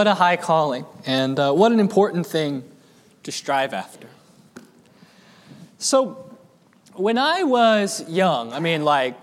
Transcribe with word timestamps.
What 0.00 0.06
a 0.06 0.14
high 0.14 0.36
calling, 0.36 0.86
and 1.04 1.38
uh, 1.38 1.52
what 1.52 1.72
an 1.72 1.78
important 1.78 2.26
thing 2.26 2.64
to 3.22 3.30
strive 3.30 3.74
after. 3.74 4.08
So, 5.76 6.38
when 6.94 7.18
I 7.18 7.42
was 7.42 8.08
young, 8.08 8.50
I 8.54 8.60
mean, 8.60 8.82
like 8.82 9.14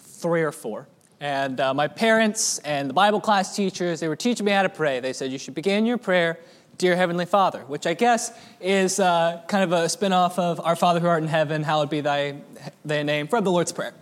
three 0.00 0.42
or 0.42 0.50
four, 0.50 0.88
and 1.20 1.60
uh, 1.60 1.72
my 1.72 1.86
parents 1.86 2.58
and 2.58 2.90
the 2.90 2.94
Bible 2.94 3.20
class 3.20 3.54
teachers, 3.54 4.00
they 4.00 4.08
were 4.08 4.16
teaching 4.16 4.44
me 4.44 4.50
how 4.50 4.64
to 4.64 4.68
pray. 4.68 4.98
They 4.98 5.12
said, 5.12 5.30
You 5.30 5.38
should 5.38 5.54
begin 5.54 5.86
your 5.86 5.98
prayer, 5.98 6.40
Dear 6.78 6.96
Heavenly 6.96 7.26
Father, 7.26 7.60
which 7.68 7.86
I 7.86 7.94
guess 7.94 8.36
is 8.60 8.98
uh, 8.98 9.40
kind 9.46 9.62
of 9.62 9.70
a 9.70 9.88
spin 9.88 10.12
off 10.12 10.36
of 10.40 10.58
Our 10.58 10.74
Father 10.74 10.98
who 10.98 11.06
art 11.06 11.22
in 11.22 11.28
heaven, 11.28 11.62
hallowed 11.62 11.90
be 11.90 12.00
thy, 12.00 12.40
thy 12.84 13.04
name, 13.04 13.28
from 13.28 13.44
the 13.44 13.52
Lord's 13.52 13.70
Prayer. 13.70 13.94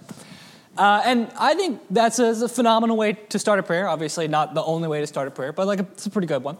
Uh, 0.76 1.02
and 1.04 1.30
I 1.38 1.54
think 1.54 1.82
that's 1.90 2.18
a, 2.18 2.44
a, 2.44 2.48
phenomenal 2.48 2.96
way 2.96 3.12
to 3.12 3.38
start 3.38 3.58
a 3.58 3.62
prayer. 3.62 3.88
Obviously, 3.88 4.26
not 4.26 4.54
the 4.54 4.62
only 4.62 4.88
way 4.88 5.00
to 5.00 5.06
start 5.06 5.28
a 5.28 5.30
prayer, 5.30 5.52
but 5.52 5.66
like 5.66 5.80
a, 5.80 5.86
it's 5.92 6.06
a 6.06 6.10
pretty 6.10 6.26
good 6.26 6.42
one. 6.42 6.56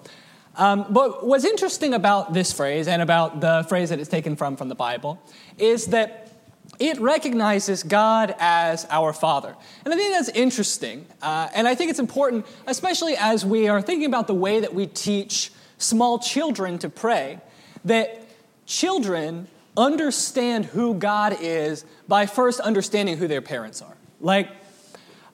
Um, 0.57 0.87
but 0.91 1.27
what's 1.27 1.47
interesting 1.47 1.95
about 1.95 2.35
this 2.35 2.53
phrase 2.53 2.89
and 2.89 3.01
about 3.01 3.41
the 3.41 3.65
phrase 3.69 3.89
that 3.89 3.99
it's 3.99 4.11
taken 4.11 4.37
from 4.37 4.57
from 4.57 4.69
the 4.69 4.75
Bible 4.75 5.19
is 5.57 5.87
that 5.87 6.31
it 6.79 7.01
recognizes 7.01 7.83
God 7.83 8.35
as 8.39 8.87
our 8.91 9.13
Father. 9.13 9.55
And 9.85 9.95
I 9.95 9.97
think 9.97 10.15
that's 10.15 10.29
interesting. 10.31 11.07
Uh, 11.23 11.49
and 11.55 11.67
I 11.67 11.75
think 11.75 11.91
it's 11.91 11.99
important, 11.99 12.47
especially 12.67 13.17
as 13.17 13.47
we 13.47 13.69
are 13.69 13.81
thinking 13.81 14.07
about 14.07 14.27
the 14.27 14.35
way 14.35 14.61
that 14.61 14.75
we 14.75 14.87
teach 14.87 15.53
small 15.79 16.19
children 16.19 16.79
to 16.79 16.89
pray, 16.89 17.41
that 17.85 18.27
children 18.67 19.49
understand 19.77 20.67
who 20.67 20.95
God 20.95 21.37
is 21.41 21.85
by 22.09 22.27
first 22.27 22.61
understanding 22.61 23.17
who 23.17 23.27
their 23.27 23.41
parents 23.41 23.81
are. 23.81 23.97
Like, 24.23 24.49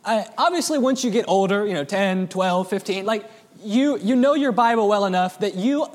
I, 0.05 0.27
obviously, 0.39 0.79
once 0.79 1.05
you 1.05 1.11
get 1.11 1.27
older, 1.29 1.67
you 1.67 1.75
know, 1.75 1.85
10, 1.85 2.29
12, 2.29 2.69
15, 2.69 3.07
like, 3.07 3.31
you, 3.63 3.99
you 3.99 4.17
know 4.17 4.35
your 4.35 4.53
Bible 4.53 4.89
well 4.89 5.05
enough 5.05 5.39
that 5.41 5.55
you 5.55 5.87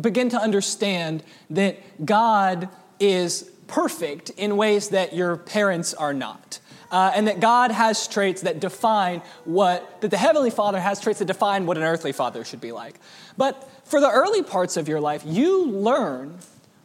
begin 0.00 0.30
to 0.30 0.38
understand 0.38 1.22
that 1.50 2.04
God 2.04 2.68
is 2.98 3.50
perfect 3.66 4.30
in 4.30 4.56
ways 4.56 4.88
that 4.88 5.14
your 5.14 5.36
parents 5.36 5.94
are 5.94 6.12
not. 6.12 6.58
Uh, 6.90 7.12
and 7.14 7.28
that 7.28 7.38
God 7.38 7.70
has 7.70 8.08
traits 8.08 8.42
that 8.42 8.58
define 8.58 9.22
what, 9.44 10.00
that 10.00 10.10
the 10.10 10.16
Heavenly 10.16 10.50
Father 10.50 10.80
has 10.80 11.00
traits 11.00 11.20
that 11.20 11.26
define 11.26 11.64
what 11.64 11.76
an 11.76 11.84
earthly 11.84 12.10
father 12.10 12.44
should 12.44 12.60
be 12.60 12.72
like. 12.72 12.98
But 13.36 13.70
for 13.84 14.00
the 14.00 14.10
early 14.10 14.42
parts 14.42 14.76
of 14.76 14.88
your 14.88 14.98
life, 14.98 15.22
you 15.24 15.66
learn 15.66 16.38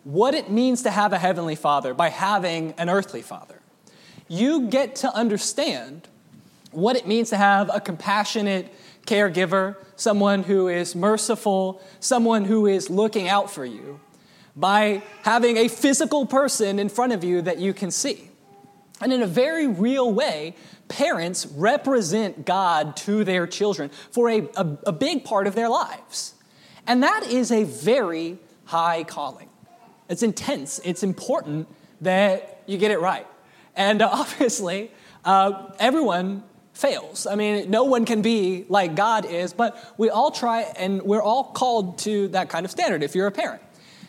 what 0.04 0.36
it 0.36 0.52
means 0.52 0.84
to 0.84 0.92
have 0.92 1.12
a 1.12 1.18
Heavenly 1.18 1.56
Father 1.56 1.96
by 1.96 2.10
having 2.10 2.74
an 2.74 2.88
earthly 2.88 3.24
father 3.24 3.60
you 4.28 4.68
get 4.68 4.96
to 4.98 5.14
understand 5.14 6.08
what 6.72 6.96
it 6.96 7.08
means 7.08 7.30
to 7.30 7.38
have 7.38 7.70
a 7.74 7.80
compassionate 7.80 8.74
caregiver, 9.06 9.76
someone 9.96 10.44
who 10.44 10.68
is 10.68 10.96
merciful, 10.96 11.82
someone 12.00 12.46
who 12.46 12.66
is 12.66 12.90
looking 12.90 13.30
out 13.30 13.50
for 13.50 13.66
you, 13.66 14.00
by 14.56 15.04
having 15.24 15.58
a 15.58 15.68
physical 15.68 16.26
person 16.26 16.80
in 16.80 16.90
front 16.90 17.14
of 17.14 17.24
you 17.24 17.42
that 17.42 17.60
you 17.60 17.74
can 17.74 17.92
see. 17.92 18.30
And 19.02 19.14
in 19.14 19.22
a 19.22 19.28
very 19.28 19.68
real 19.68 20.12
way, 20.12 20.56
parents 20.88 21.46
represent 21.46 22.46
God 22.46 22.96
to 22.98 23.24
their 23.24 23.46
children 23.48 23.90
for 24.12 24.30
a, 24.30 24.48
a, 24.56 24.78
a 24.88 24.92
big 24.92 25.24
part 25.24 25.48
of 25.48 25.56
their 25.56 25.70
lives. 25.70 26.34
And 26.88 27.04
that 27.04 27.24
is 27.24 27.52
a 27.52 27.64
very 27.64 28.38
high 28.66 29.04
calling. 29.04 29.50
It's 30.10 30.24
intense, 30.24 30.80
it's 30.84 31.04
important 31.04 31.68
that 32.02 32.62
you 32.66 32.78
get 32.78 32.92
it 32.92 33.00
right. 33.00 33.28
And 33.76 34.02
uh, 34.02 34.10
obviously, 34.12 34.92
uh, 35.24 35.72
everyone 35.80 36.44
fails. 36.74 37.26
I 37.26 37.36
mean, 37.36 37.72
no 37.72 37.86
one 37.86 38.06
can 38.06 38.22
be 38.22 38.66
like 38.68 38.96
God 38.96 39.26
is, 39.26 39.54
but 39.54 39.94
we 39.98 40.10
all 40.10 40.30
try 40.30 40.62
and 40.78 41.02
we're 41.02 41.22
all 41.22 41.46
called 41.46 42.00
to 42.00 42.28
that 42.30 42.50
kind 42.50 42.66
of 42.66 42.72
standard 42.72 43.02
if 43.02 43.16
you're 43.16 43.28
a 43.28 43.32
parent. 43.32 43.62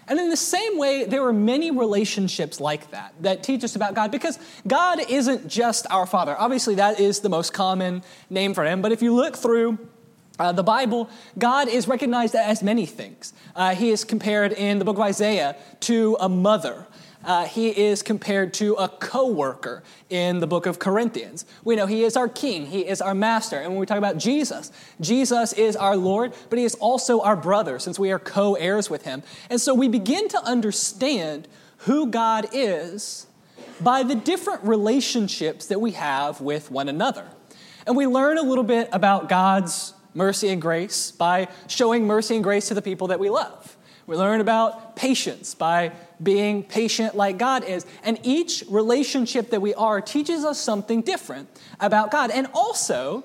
And 0.09 0.21
in 0.21 0.31
the 0.31 0.37
same 0.37 0.79
way, 0.79 1.05
there 1.05 1.25
are 1.25 1.33
many 1.33 1.71
relationships 1.71 2.61
like 2.61 2.91
that 2.93 3.15
that 3.23 3.43
teach 3.43 3.65
us 3.65 3.75
about 3.75 3.95
God 3.95 4.13
because 4.13 4.39
God 4.67 5.01
isn't 5.09 5.49
just 5.49 5.87
our 5.91 6.07
Father. 6.07 6.37
Obviously, 6.39 6.77
that 6.77 7.01
is 7.01 7.21
the 7.21 7.29
most 7.29 7.53
common 7.53 8.03
name 8.31 8.55
for 8.55 8.65
Him, 8.65 8.83
but 8.83 8.93
if 8.93 9.03
you 9.03 9.15
look 9.15 9.37
through 9.37 9.79
uh, 10.39 10.53
the 10.53 10.63
Bible, 10.63 11.09
God 11.39 11.69
is 11.69 11.89
recognized 11.89 12.35
as 12.35 12.63
many 12.63 12.87
things. 12.87 13.33
Uh, 13.55 13.75
he 13.75 13.91
is 13.91 14.05
compared 14.05 14.53
in 14.53 14.79
the 14.79 14.85
book 14.85 14.97
of 14.97 15.03
Isaiah 15.03 15.57
to 15.81 16.17
a 16.21 16.29
mother 16.29 16.87
uh, 17.27 17.45
he 17.45 17.69
is 17.69 18.03
compared 18.03 18.55
to 18.55 18.75
a 18.75 18.89
co 18.89 19.29
worker 19.29 19.83
in 20.09 20.39
the 20.39 20.47
book 20.47 20.65
of 20.65 20.79
Corinthians. 20.79 21.45
We 21.65 21.75
know 21.77 21.87
he 21.87 22.05
is 22.05 22.17
our 22.17 22.29
king, 22.29 22.67
he 22.67 22.87
is 22.87 23.03
our 23.03 23.15
master. 23.15 23.59
And 23.59 23.71
when 23.71 23.81
we 23.81 23.87
talk 23.87 23.99
about 23.99 24.17
Jesus, 24.17 24.71
Jesus 25.01 25.53
is 25.53 25.77
our 25.77 25.97
Lord, 25.97 26.33
but 26.49 26.59
he 26.59 26.65
is 26.65 26.77
also 26.77 27.21
our 27.21 27.37
brother 27.37 27.79
since 27.79 27.99
we 27.99 28.13
are 28.13 28.19
co 28.19 28.55
heirs 28.55 28.89
with 28.89 29.03
him. 29.03 29.23
And 29.51 29.61
so 29.61 29.75
we 29.75 29.89
begin 29.89 30.29
to 30.29 30.43
understand 30.43 31.49
who 31.79 32.07
God 32.07 32.49
is 32.53 33.27
by 33.81 34.05
the 34.05 34.15
different 34.15 34.63
relationships 34.63 35.67
that 35.67 35.81
we 35.81 35.91
have 35.93 36.41
with 36.41 36.71
one 36.71 36.89
another. 36.89 37.27
And 37.87 37.97
we 37.97 38.07
learn 38.07 38.39
a 38.39 38.43
little 38.43 38.65
bit 38.65 38.89
about 38.93 39.29
God's 39.29 39.95
mercy 40.15 40.49
and 40.49 40.63
grace 40.63 41.11
by 41.11 41.49
showing 41.67 42.07
mercy 42.07 42.37
and 42.37 42.45
grace 42.45 42.69
to 42.69 42.75
the 42.75 42.83
people 42.83 43.09
that 43.09 43.21
we 43.21 43.31
love. 43.31 43.77
We 44.07 44.17
learn 44.17 44.41
about 44.41 44.95
patience 44.95 45.55
by 45.55 45.93
being 46.23 46.63
patient 46.63 47.15
like 47.15 47.39
God 47.39 47.65
is. 47.65 47.87
And 48.03 48.19
each 48.23 48.65
relationship 48.69 49.51
that 49.51 49.61
we 49.61 49.75
are 49.75 50.01
teaches 50.01 50.45
us 50.45 50.59
something 50.59 51.03
different 51.03 51.49
about 51.81 52.11
God. 52.11 52.31
And 52.31 52.49
also, 52.55 53.25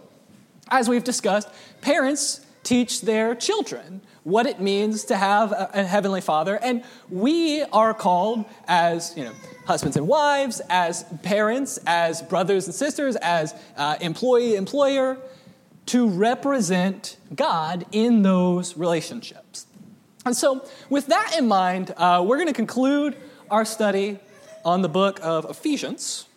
as 0.70 0.90
we've 0.90 1.04
discussed, 1.04 1.50
parents 1.82 2.46
teach 2.64 3.02
their 3.02 3.36
children 3.36 4.02
what 4.24 4.46
it 4.46 4.60
means 4.60 5.06
to 5.06 5.18
have 5.18 5.52
a, 5.52 5.84
heavenly 5.84 6.22
father 6.22 6.58
and 6.62 6.84
we 7.10 7.64
are 7.74 7.94
called 7.94 8.46
as 8.68 9.14
you 9.18 9.24
know 9.24 9.32
husbands 9.66 9.98
and 9.98 10.08
wives 10.08 10.62
as 10.70 11.04
parents 11.24 11.80
as 11.88 12.22
brothers 12.22 12.68
and 12.68 12.76
sisters 12.76 13.16
as 13.16 13.56
uh, 13.78 13.96
employee 14.00 14.56
employer 14.56 15.18
to 15.88 16.08
represent 16.08 17.18
god 17.36 17.84
in 17.92 18.22
those 18.22 18.78
relationships 18.78 19.66
and 20.26 20.36
so, 20.36 20.68
with 20.90 21.08
that 21.08 21.36
in 21.38 21.48
mind, 21.48 21.94
uh, 21.98 22.24
we're 22.26 22.38
going 22.38 22.48
to 22.48 22.54
conclude 22.54 23.18
our 23.50 23.66
study 23.66 24.20
on 24.64 24.82
the 24.82 24.90
book 24.90 25.20
of 25.24 25.50
Ephesians. 25.50 26.28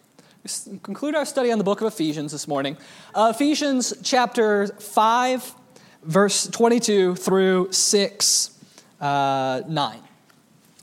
Conclude 0.83 1.15
our 1.15 1.25
study 1.25 1.51
on 1.51 1.59
the 1.59 1.65
book 1.65 1.81
of 1.81 1.87
Ephesians 1.87 2.33
this 2.33 2.49
morning. 2.49 2.77
Uh, 3.15 3.33
Ephesians 3.35 3.95
chapter 4.03 4.69
5, 4.69 5.55
verse 6.03 6.47
22 6.47 7.15
through 7.17 7.73
6, 7.73 8.59
uh, 9.01 9.63
9. 9.67 9.99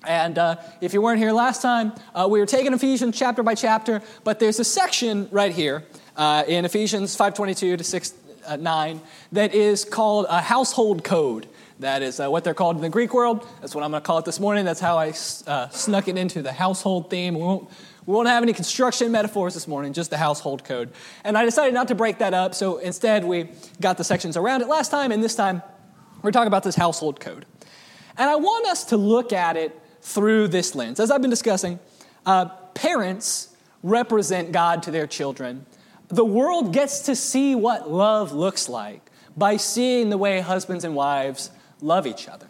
And 0.06 0.38
uh, 0.38 0.56
if 0.80 0.94
you 0.94 1.02
weren't 1.02 1.20
here 1.20 1.32
last 1.32 1.62
time, 1.62 1.94
uh, 2.16 2.28
we 2.30 2.40
were 2.40 2.48
taking 2.48 2.74
Ephesians 2.74 3.18
chapter 3.18 3.44
by 3.44 3.54
chapter, 3.54 4.02
but 4.24 4.40
there's 4.40 4.60
a 4.60 4.64
section 4.64 5.28
right 5.32 5.52
here 5.52 5.84
uh, 6.18 6.44
in 6.48 6.66
Ephesians 6.66 7.16
5:22 7.16 7.78
to 7.78 7.84
6, 7.84 8.14
uh, 8.48 8.56
9 8.56 9.02
that 9.32 9.54
is 9.54 9.86
called 9.86 10.26
a 10.30 10.42
household 10.42 11.04
code. 11.04 11.48
That 11.82 12.04
is 12.04 12.20
uh, 12.20 12.30
what 12.30 12.44
they're 12.44 12.54
called 12.54 12.76
in 12.76 12.84
the 12.84 12.90
Greek 12.90 13.12
world. 13.12 13.44
That's 13.60 13.74
what 13.74 13.84
I'm 13.84 13.90
going 13.90 14.04
to 14.04 14.06
call 14.06 14.20
it 14.20 14.26
this 14.26 14.40
morning. 14.40 14.66
That's 14.66 14.80
how 14.80 15.00
I 15.00 15.14
uh, 15.48 15.68
snuck 15.70 16.08
it 16.08 16.16
into 16.16 16.44
the 16.44 16.52
household 16.52 17.10
theme. 17.10 17.34
We 17.34 17.42
won't, 17.42 17.68
we 18.06 18.14
won't 18.14 18.28
have 18.28 18.44
any 18.44 18.54
construction 18.54 19.12
metaphors 19.12 19.56
this 19.56 19.68
morning, 19.68 19.92
just 19.92 20.12
the 20.12 20.18
household 20.18 20.64
code. 20.64 20.92
And 21.24 21.36
I 21.36 21.44
decided 21.44 21.74
not 21.74 21.88
to 21.88 21.96
break 21.96 22.20
that 22.20 22.36
up, 22.36 22.54
so 22.54 22.78
instead 22.78 23.26
we 23.26 23.50
got 23.80 23.98
the 23.98 24.04
sections 24.04 24.38
around 24.38 24.62
it 24.62 24.68
last 24.68 24.92
time, 24.92 25.12
and 25.12 25.24
this 25.24 25.34
time 25.34 25.64
we're 26.22 26.30
talking 26.30 26.50
about 26.50 26.62
this 26.62 26.76
household 26.76 27.20
code. 27.20 27.48
And 28.16 28.30
I 28.30 28.36
want 28.36 28.68
us 28.68 28.84
to 28.86 28.98
look 28.98 29.34
at 29.34 29.58
it 29.58 29.76
through 30.04 30.50
this 30.50 30.76
lens. 30.76 31.00
As 31.00 31.10
I've 31.10 31.22
been 31.22 31.32
discussing, 31.32 31.80
uh, 32.28 32.46
parents 32.76 33.56
represent 33.82 34.52
God 34.52 34.84
to 34.84 34.92
their 34.92 35.08
children. 35.08 35.66
The 36.10 36.26
world 36.26 36.74
gets 36.74 37.00
to 37.08 37.16
see 37.16 37.56
what 37.56 37.90
love 37.90 38.34
looks 38.34 38.70
like 38.70 39.10
by 39.36 39.58
seeing 39.58 40.12
the 40.12 40.18
way 40.20 40.42
husbands 40.42 40.84
and 40.84 40.94
wives 40.94 41.50
love 41.82 42.08
each 42.08 42.28
other. 42.28 42.48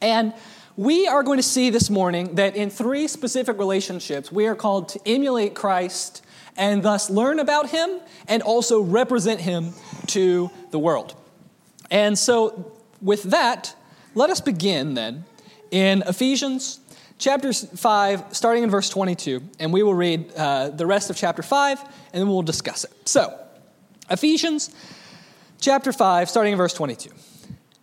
And 0.00 0.34
we 0.76 1.06
are 1.06 1.22
going 1.22 1.38
to 1.38 1.42
see 1.42 1.70
this 1.70 1.90
morning 1.90 2.34
that 2.36 2.56
in 2.56 2.70
three 2.70 3.06
specific 3.06 3.58
relationships, 3.58 4.32
we 4.32 4.46
are 4.46 4.54
called 4.54 4.88
to 4.90 5.00
emulate 5.06 5.54
Christ 5.54 6.24
and 6.56 6.82
thus 6.82 7.10
learn 7.10 7.38
about 7.38 7.70
him 7.70 8.00
and 8.26 8.42
also 8.42 8.80
represent 8.80 9.40
him 9.40 9.72
to 10.08 10.50
the 10.70 10.78
world. 10.78 11.14
And 11.90 12.18
so, 12.18 12.72
with 13.00 13.24
that, 13.24 13.74
let 14.14 14.30
us 14.30 14.40
begin 14.40 14.94
then 14.94 15.24
in 15.70 16.02
Ephesians 16.06 16.80
chapter 17.18 17.52
5, 17.52 18.24
starting 18.32 18.62
in 18.62 18.70
verse 18.70 18.88
22, 18.88 19.42
and 19.58 19.72
we 19.72 19.82
will 19.82 19.94
read 19.94 20.32
uh, 20.34 20.70
the 20.70 20.86
rest 20.86 21.10
of 21.10 21.16
chapter 21.16 21.42
5 21.42 21.80
and 21.80 22.20
then 22.20 22.28
we'll 22.28 22.42
discuss 22.42 22.84
it. 22.84 23.08
So, 23.08 23.38
Ephesians 24.10 24.74
chapter 25.60 25.92
5, 25.92 26.28
starting 26.28 26.52
in 26.52 26.58
verse 26.58 26.74
22. 26.74 27.10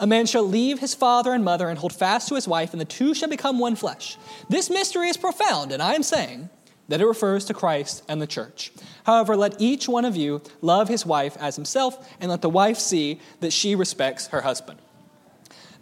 a 0.00 0.06
man 0.06 0.26
shall 0.26 0.44
leave 0.44 0.78
his 0.78 0.94
father 0.94 1.32
and 1.32 1.44
mother 1.44 1.68
and 1.68 1.78
hold 1.78 1.92
fast 1.92 2.28
to 2.28 2.34
his 2.34 2.46
wife, 2.46 2.72
and 2.72 2.80
the 2.80 2.84
two 2.84 3.14
shall 3.14 3.28
become 3.28 3.58
one 3.58 3.76
flesh. 3.76 4.16
This 4.48 4.70
mystery 4.70 5.08
is 5.08 5.16
profound, 5.16 5.72
and 5.72 5.82
I 5.82 5.94
am 5.94 6.02
saying 6.02 6.48
that 6.88 7.00
it 7.00 7.06
refers 7.06 7.44
to 7.46 7.54
Christ 7.54 8.02
and 8.08 8.22
the 8.22 8.26
church. 8.26 8.72
However, 9.04 9.36
let 9.36 9.60
each 9.60 9.88
one 9.88 10.04
of 10.04 10.16
you 10.16 10.42
love 10.60 10.88
his 10.88 11.04
wife 11.04 11.36
as 11.38 11.56
himself, 11.56 12.08
and 12.20 12.30
let 12.30 12.42
the 12.42 12.50
wife 12.50 12.78
see 12.78 13.20
that 13.40 13.52
she 13.52 13.74
respects 13.74 14.28
her 14.28 14.40
husband. 14.40 14.78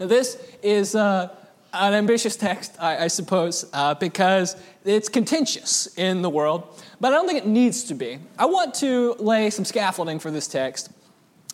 Now, 0.01 0.07
this 0.07 0.37
is 0.63 0.95
uh, 0.95 1.35
an 1.73 1.95
ambitious 1.95 2.37
text, 2.37 2.77
I, 2.81 3.05
I 3.05 3.07
suppose, 3.09 3.69
uh, 3.73 3.95
because 3.95 4.57
it's 4.85 5.09
contentious 5.09 5.87
in 5.99 6.23
the 6.23 6.31
world, 6.31 6.83
but 7.01 7.13
I 7.13 7.17
don't 7.17 7.27
think 7.27 7.39
it 7.39 7.47
needs 7.47 7.85
to 7.85 7.95
be. 7.95 8.19
I 8.39 8.47
want 8.47 8.75
to 8.77 9.15
lay 9.19 9.51
some 9.51 9.65
scaffolding 9.65 10.19
for 10.19 10.31
this 10.31 10.49
text. 10.49 10.91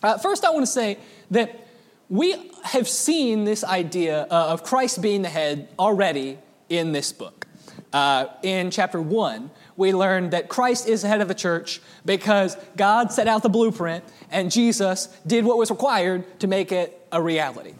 Uh, 0.01 0.17
first, 0.17 0.45
I 0.45 0.49
want 0.49 0.65
to 0.65 0.71
say 0.71 0.97
that 1.31 1.67
we 2.09 2.51
have 2.63 2.87
seen 2.87 3.43
this 3.43 3.63
idea 3.63 4.23
uh, 4.23 4.47
of 4.49 4.63
Christ 4.63 5.01
being 5.01 5.21
the 5.21 5.29
head 5.29 5.69
already 5.79 6.37
in 6.69 6.91
this 6.91 7.11
book. 7.11 7.47
Uh, 7.91 8.27
in 8.41 8.71
chapter 8.71 9.01
1, 9.01 9.51
we 9.77 9.93
learned 9.93 10.31
that 10.31 10.49
Christ 10.49 10.87
is 10.87 11.03
the 11.03 11.07
head 11.07 11.21
of 11.21 11.27
the 11.27 11.35
church 11.35 11.81
because 12.05 12.57
God 12.75 13.11
set 13.11 13.27
out 13.27 13.43
the 13.43 13.49
blueprint 13.49 14.03
and 14.31 14.51
Jesus 14.51 15.07
did 15.25 15.45
what 15.45 15.57
was 15.57 15.69
required 15.69 16.39
to 16.39 16.47
make 16.47 16.71
it 16.71 17.07
a 17.11 17.21
reality. 17.21 17.73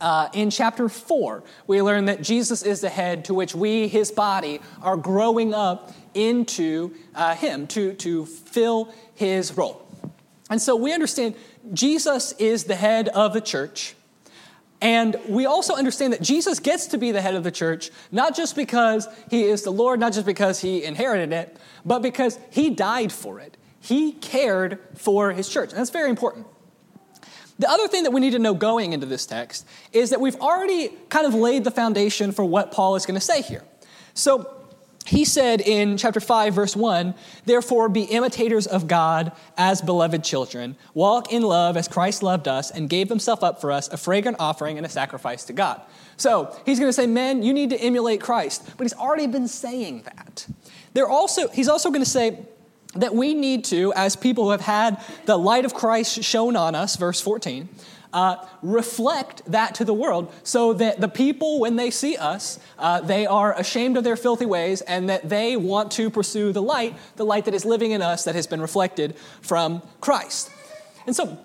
Uh, 0.00 0.28
in 0.34 0.50
chapter 0.50 0.88
4, 0.88 1.42
we 1.66 1.80
learn 1.80 2.04
that 2.06 2.22
Jesus 2.22 2.62
is 2.62 2.80
the 2.80 2.88
head 2.88 3.24
to 3.26 3.34
which 3.34 3.54
we, 3.54 3.88
his 3.88 4.10
body, 4.10 4.60
are 4.82 4.96
growing 4.96 5.54
up 5.54 5.92
into 6.12 6.94
uh, 7.14 7.34
him 7.34 7.66
to, 7.68 7.94
to 7.94 8.26
fill 8.26 8.92
his 9.14 9.56
role. 9.56 9.86
And 10.50 10.60
so 10.60 10.76
we 10.76 10.92
understand 10.92 11.34
Jesus 11.72 12.32
is 12.32 12.64
the 12.64 12.76
head 12.76 13.08
of 13.08 13.32
the 13.32 13.40
church. 13.40 13.94
And 14.80 15.16
we 15.28 15.46
also 15.46 15.74
understand 15.74 16.12
that 16.12 16.22
Jesus 16.22 16.60
gets 16.60 16.86
to 16.88 16.98
be 16.98 17.10
the 17.10 17.22
head 17.22 17.34
of 17.34 17.44
the 17.44 17.50
church, 17.50 17.90
not 18.12 18.36
just 18.36 18.54
because 18.54 19.08
he 19.30 19.44
is 19.44 19.62
the 19.62 19.70
Lord, 19.70 19.98
not 19.98 20.12
just 20.12 20.26
because 20.26 20.60
he 20.60 20.84
inherited 20.84 21.32
it, 21.32 21.56
but 21.84 22.00
because 22.00 22.38
he 22.50 22.70
died 22.70 23.10
for 23.10 23.40
it. 23.40 23.56
He 23.80 24.12
cared 24.12 24.78
for 24.94 25.32
his 25.32 25.48
church. 25.48 25.70
And 25.70 25.78
that's 25.78 25.90
very 25.90 26.10
important. 26.10 26.46
The 27.58 27.70
other 27.70 27.88
thing 27.88 28.02
that 28.02 28.10
we 28.10 28.20
need 28.20 28.32
to 28.32 28.38
know 28.38 28.52
going 28.52 28.92
into 28.92 29.06
this 29.06 29.24
text 29.24 29.66
is 29.92 30.10
that 30.10 30.20
we've 30.20 30.36
already 30.36 30.90
kind 31.08 31.26
of 31.26 31.32
laid 31.32 31.64
the 31.64 31.70
foundation 31.70 32.32
for 32.32 32.44
what 32.44 32.70
Paul 32.70 32.96
is 32.96 33.06
going 33.06 33.14
to 33.18 33.24
say 33.24 33.40
here. 33.40 33.64
So 34.12 34.50
he 35.06 35.24
said 35.24 35.60
in 35.60 35.96
chapter 35.96 36.20
5, 36.20 36.54
verse 36.54 36.74
1, 36.74 37.14
Therefore 37.44 37.88
be 37.88 38.02
imitators 38.02 38.66
of 38.66 38.88
God 38.88 39.32
as 39.56 39.80
beloved 39.80 40.24
children, 40.24 40.76
walk 40.94 41.32
in 41.32 41.42
love 41.42 41.76
as 41.76 41.86
Christ 41.86 42.22
loved 42.22 42.48
us 42.48 42.70
and 42.70 42.90
gave 42.90 43.08
himself 43.08 43.44
up 43.44 43.60
for 43.60 43.70
us, 43.70 43.88
a 43.88 43.96
fragrant 43.96 44.38
offering 44.40 44.76
and 44.76 44.84
a 44.86 44.88
sacrifice 44.88 45.44
to 45.44 45.52
God. 45.52 45.80
So 46.16 46.56
he's 46.66 46.78
going 46.78 46.88
to 46.88 46.92
say, 46.92 47.06
Men, 47.06 47.42
you 47.42 47.52
need 47.52 47.70
to 47.70 47.76
emulate 47.76 48.20
Christ. 48.20 48.68
But 48.76 48.84
he's 48.84 48.94
already 48.94 49.26
been 49.26 49.48
saying 49.48 50.02
that. 50.02 50.46
They're 50.92 51.08
also, 51.08 51.48
he's 51.48 51.68
also 51.68 51.90
going 51.90 52.04
to 52.04 52.10
say, 52.10 52.38
that 52.94 53.14
we 53.14 53.34
need 53.34 53.64
to, 53.66 53.92
as 53.94 54.16
people 54.16 54.44
who 54.44 54.50
have 54.50 54.62
had 54.62 55.02
the 55.26 55.36
light 55.36 55.64
of 55.64 55.74
Christ 55.74 56.22
shown 56.24 56.56
on 56.56 56.74
us, 56.74 56.96
verse 56.96 57.20
14, 57.20 57.68
uh, 58.12 58.36
reflect 58.62 59.42
that 59.46 59.74
to 59.76 59.84
the 59.84 59.94
world 59.94 60.32
so 60.42 60.72
that 60.72 61.00
the 61.00 61.08
people, 61.08 61.60
when 61.60 61.76
they 61.76 61.90
see 61.90 62.16
us, 62.16 62.58
uh, 62.78 63.00
they 63.00 63.26
are 63.26 63.58
ashamed 63.58 63.96
of 63.96 64.04
their 64.04 64.16
filthy 64.16 64.46
ways 64.46 64.80
and 64.82 65.08
that 65.08 65.28
they 65.28 65.56
want 65.56 65.92
to 65.92 66.10
pursue 66.10 66.52
the 66.52 66.62
light, 66.62 66.96
the 67.16 67.24
light 67.24 67.44
that 67.44 67.54
is 67.54 67.64
living 67.64 67.90
in 67.90 68.02
us 68.02 68.24
that 68.24 68.34
has 68.34 68.46
been 68.46 68.60
reflected 68.60 69.16
from 69.40 69.82
Christ. 70.00 70.50
And 71.06 71.14
so, 71.14 71.38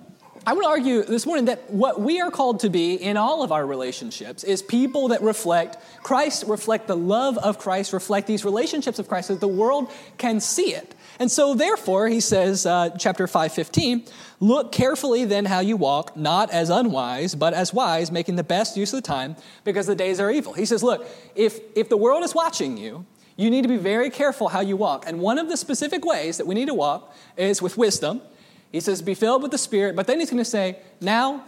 I 0.43 0.55
to 0.55 0.65
argue 0.65 1.03
this 1.03 1.27
morning 1.27 1.45
that 1.45 1.69
what 1.69 2.01
we 2.01 2.19
are 2.19 2.31
called 2.31 2.61
to 2.61 2.69
be 2.71 2.95
in 2.95 3.15
all 3.15 3.43
of 3.43 3.51
our 3.51 3.63
relationships 3.63 4.43
is 4.43 4.63
people 4.63 5.09
that 5.09 5.21
reflect 5.21 5.77
Christ, 6.01 6.45
reflect 6.47 6.87
the 6.87 6.97
love 6.97 7.37
of 7.37 7.59
Christ, 7.59 7.93
reflect 7.93 8.25
these 8.25 8.43
relationships 8.43 8.97
of 8.97 9.07
Christ 9.07 9.27
so 9.27 9.35
that 9.35 9.39
the 9.39 9.47
world 9.47 9.91
can 10.17 10.39
see 10.39 10.73
it. 10.73 10.95
And 11.19 11.29
so, 11.29 11.53
therefore, 11.53 12.07
he 12.07 12.19
says, 12.19 12.65
uh, 12.65 12.89
chapter 12.97 13.27
515, 13.27 14.05
look 14.41 14.71
carefully 14.73 15.23
then 15.23 15.45
how 15.45 15.59
you 15.61 15.77
walk, 15.77 16.17
not 16.17 16.49
as 16.51 16.69
unwise, 16.69 17.35
but 17.35 17.53
as 17.53 17.73
wise, 17.73 18.11
making 18.11 18.35
the 18.35 18.43
best 18.43 18.75
use 18.75 18.91
of 18.91 18.97
the 18.97 19.07
time, 19.07 19.37
because 19.63 19.85
the 19.85 19.95
days 19.95 20.19
are 20.19 20.29
evil. 20.29 20.51
He 20.51 20.65
says, 20.65 20.83
look, 20.83 21.07
if, 21.35 21.59
if 21.75 21.87
the 21.87 21.95
world 21.95 22.23
is 22.23 22.35
watching 22.35 22.75
you, 22.75 23.05
you 23.37 23.49
need 23.49 23.61
to 23.61 23.69
be 23.69 23.77
very 23.77 24.09
careful 24.09 24.49
how 24.49 24.59
you 24.59 24.75
walk. 24.75 25.05
And 25.07 25.19
one 25.19 25.37
of 25.37 25.47
the 25.47 25.55
specific 25.55 26.03
ways 26.03 26.37
that 26.37 26.47
we 26.47 26.55
need 26.55 26.67
to 26.67 26.73
walk 26.73 27.15
is 27.37 27.61
with 27.61 27.77
wisdom. 27.77 28.21
He 28.71 28.79
says, 28.79 29.01
be 29.01 29.13
filled 29.13 29.43
with 29.43 29.51
the 29.51 29.57
Spirit, 29.57 29.95
but 29.95 30.07
then 30.07 30.19
he's 30.19 30.29
going 30.29 30.43
to 30.43 30.45
say, 30.45 30.79
now, 30.99 31.45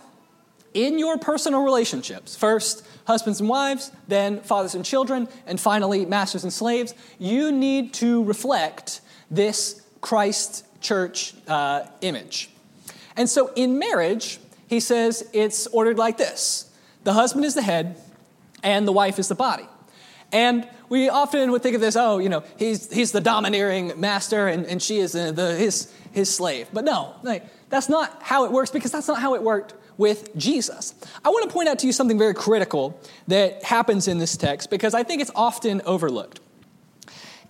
in 0.74 0.98
your 1.00 1.18
personal 1.18 1.64
relationships, 1.64 2.36
first 2.36 2.86
husbands 3.06 3.40
and 3.40 3.50
wives, 3.50 3.92
then 4.08 4.42
fathers 4.42 4.76
and 4.76 4.86
children, 4.86 5.28
and 5.46 5.60
finally 5.60 6.06
masters 6.06 6.44
and 6.44 6.54
slaves, 6.54 6.94
you 7.20 7.52
need 7.52 7.94
to 7.94 8.24
reflect 8.24 9.02
this 9.30 9.82
Christ 10.02 10.66
church 10.82 11.34
uh, 11.48 11.86
image. 12.02 12.50
And 13.16 13.30
so 13.30 13.52
in 13.56 13.80
marriage, 13.80 14.40
he 14.68 14.80
says 14.80 15.28
it's 15.34 15.68
ordered 15.68 15.98
like 15.98 16.18
this 16.18 16.70
the 17.04 17.14
husband 17.14 17.46
is 17.46 17.54
the 17.54 17.62
head, 17.62 17.98
and 18.64 18.88
the 18.88 18.94
wife 18.94 19.20
is 19.20 19.28
the 19.28 19.36
body. 19.36 19.68
And 20.32 20.68
we 20.90 21.10
often 21.10 21.52
would 21.52 21.62
think 21.62 21.76
of 21.76 21.82
this, 21.82 21.96
oh, 21.96 22.18
you 22.18 22.30
know, 22.30 22.44
he's, 22.58 22.92
he's 22.92 23.12
the 23.12 23.22
domineering 23.22 24.00
master 24.00 24.48
and, 24.48 24.66
and 24.66 24.82
she 24.82 24.98
is 24.98 25.12
the, 25.12 25.32
the, 25.32 25.56
his, 25.56 25.94
his 26.12 26.34
slave. 26.34 26.68
But 26.74 26.86
no, 26.86 27.16
like, 27.22 27.46
that's 27.70 27.88
not 27.88 28.18
how 28.22 28.46
it 28.46 28.52
works 28.52 28.72
because 28.72 28.92
that's 28.92 29.08
not 29.08 29.20
how 29.20 29.36
it 29.36 29.44
worked 29.44 29.76
with 29.98 30.36
Jesus. 30.36 30.96
I 31.24 31.30
want 31.30 31.48
to 31.48 31.54
point 31.54 31.70
out 31.70 31.80
to 31.80 31.88
you 31.88 31.94
something 31.94 32.18
very 32.18 32.34
critical 32.34 33.00
that 33.28 33.64
happens 33.64 34.08
in 34.08 34.18
this 34.18 34.36
text 34.36 34.72
because 34.72 34.96
I 34.96 35.04
think 35.04 35.22
it's 35.22 35.32
often 35.36 35.82
overlooked. 35.86 36.40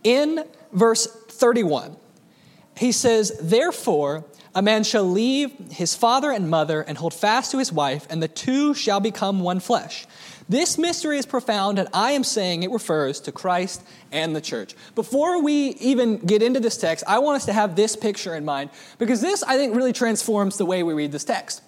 In 0.03 0.43
verse 0.73 1.07
31. 1.07 1.95
He 2.75 2.91
says, 2.91 3.37
Therefore, 3.41 4.25
a 4.55 4.61
man 4.61 4.83
shall 4.83 5.03
leave 5.03 5.51
his 5.71 5.95
father 5.95 6.31
and 6.31 6.49
mother 6.49 6.81
and 6.81 6.97
hold 6.97 7.13
fast 7.13 7.51
to 7.51 7.57
his 7.57 7.71
wife, 7.71 8.05
and 8.09 8.21
the 8.21 8.27
two 8.27 8.73
shall 8.73 8.99
become 8.99 9.39
one 9.39 9.59
flesh. 9.59 10.05
This 10.49 10.77
mystery 10.77 11.17
is 11.17 11.25
profound, 11.25 11.79
and 11.79 11.87
I 11.93 12.11
am 12.11 12.23
saying 12.23 12.63
it 12.63 12.71
refers 12.71 13.21
to 13.21 13.31
Christ 13.31 13.81
and 14.11 14.35
the 14.35 14.41
church. 14.41 14.75
Before 14.93 15.41
we 15.41 15.69
even 15.79 16.17
get 16.17 16.43
into 16.43 16.59
this 16.59 16.77
text, 16.77 17.03
I 17.07 17.19
want 17.19 17.37
us 17.37 17.45
to 17.45 17.53
have 17.53 17.75
this 17.75 17.95
picture 17.95 18.35
in 18.35 18.43
mind 18.43 18.69
because 18.99 19.21
this, 19.21 19.41
I 19.43 19.57
think, 19.57 19.75
really 19.75 19.93
transforms 19.93 20.57
the 20.57 20.65
way 20.65 20.83
we 20.83 20.93
read 20.93 21.11
this 21.11 21.23
text. 21.23 21.61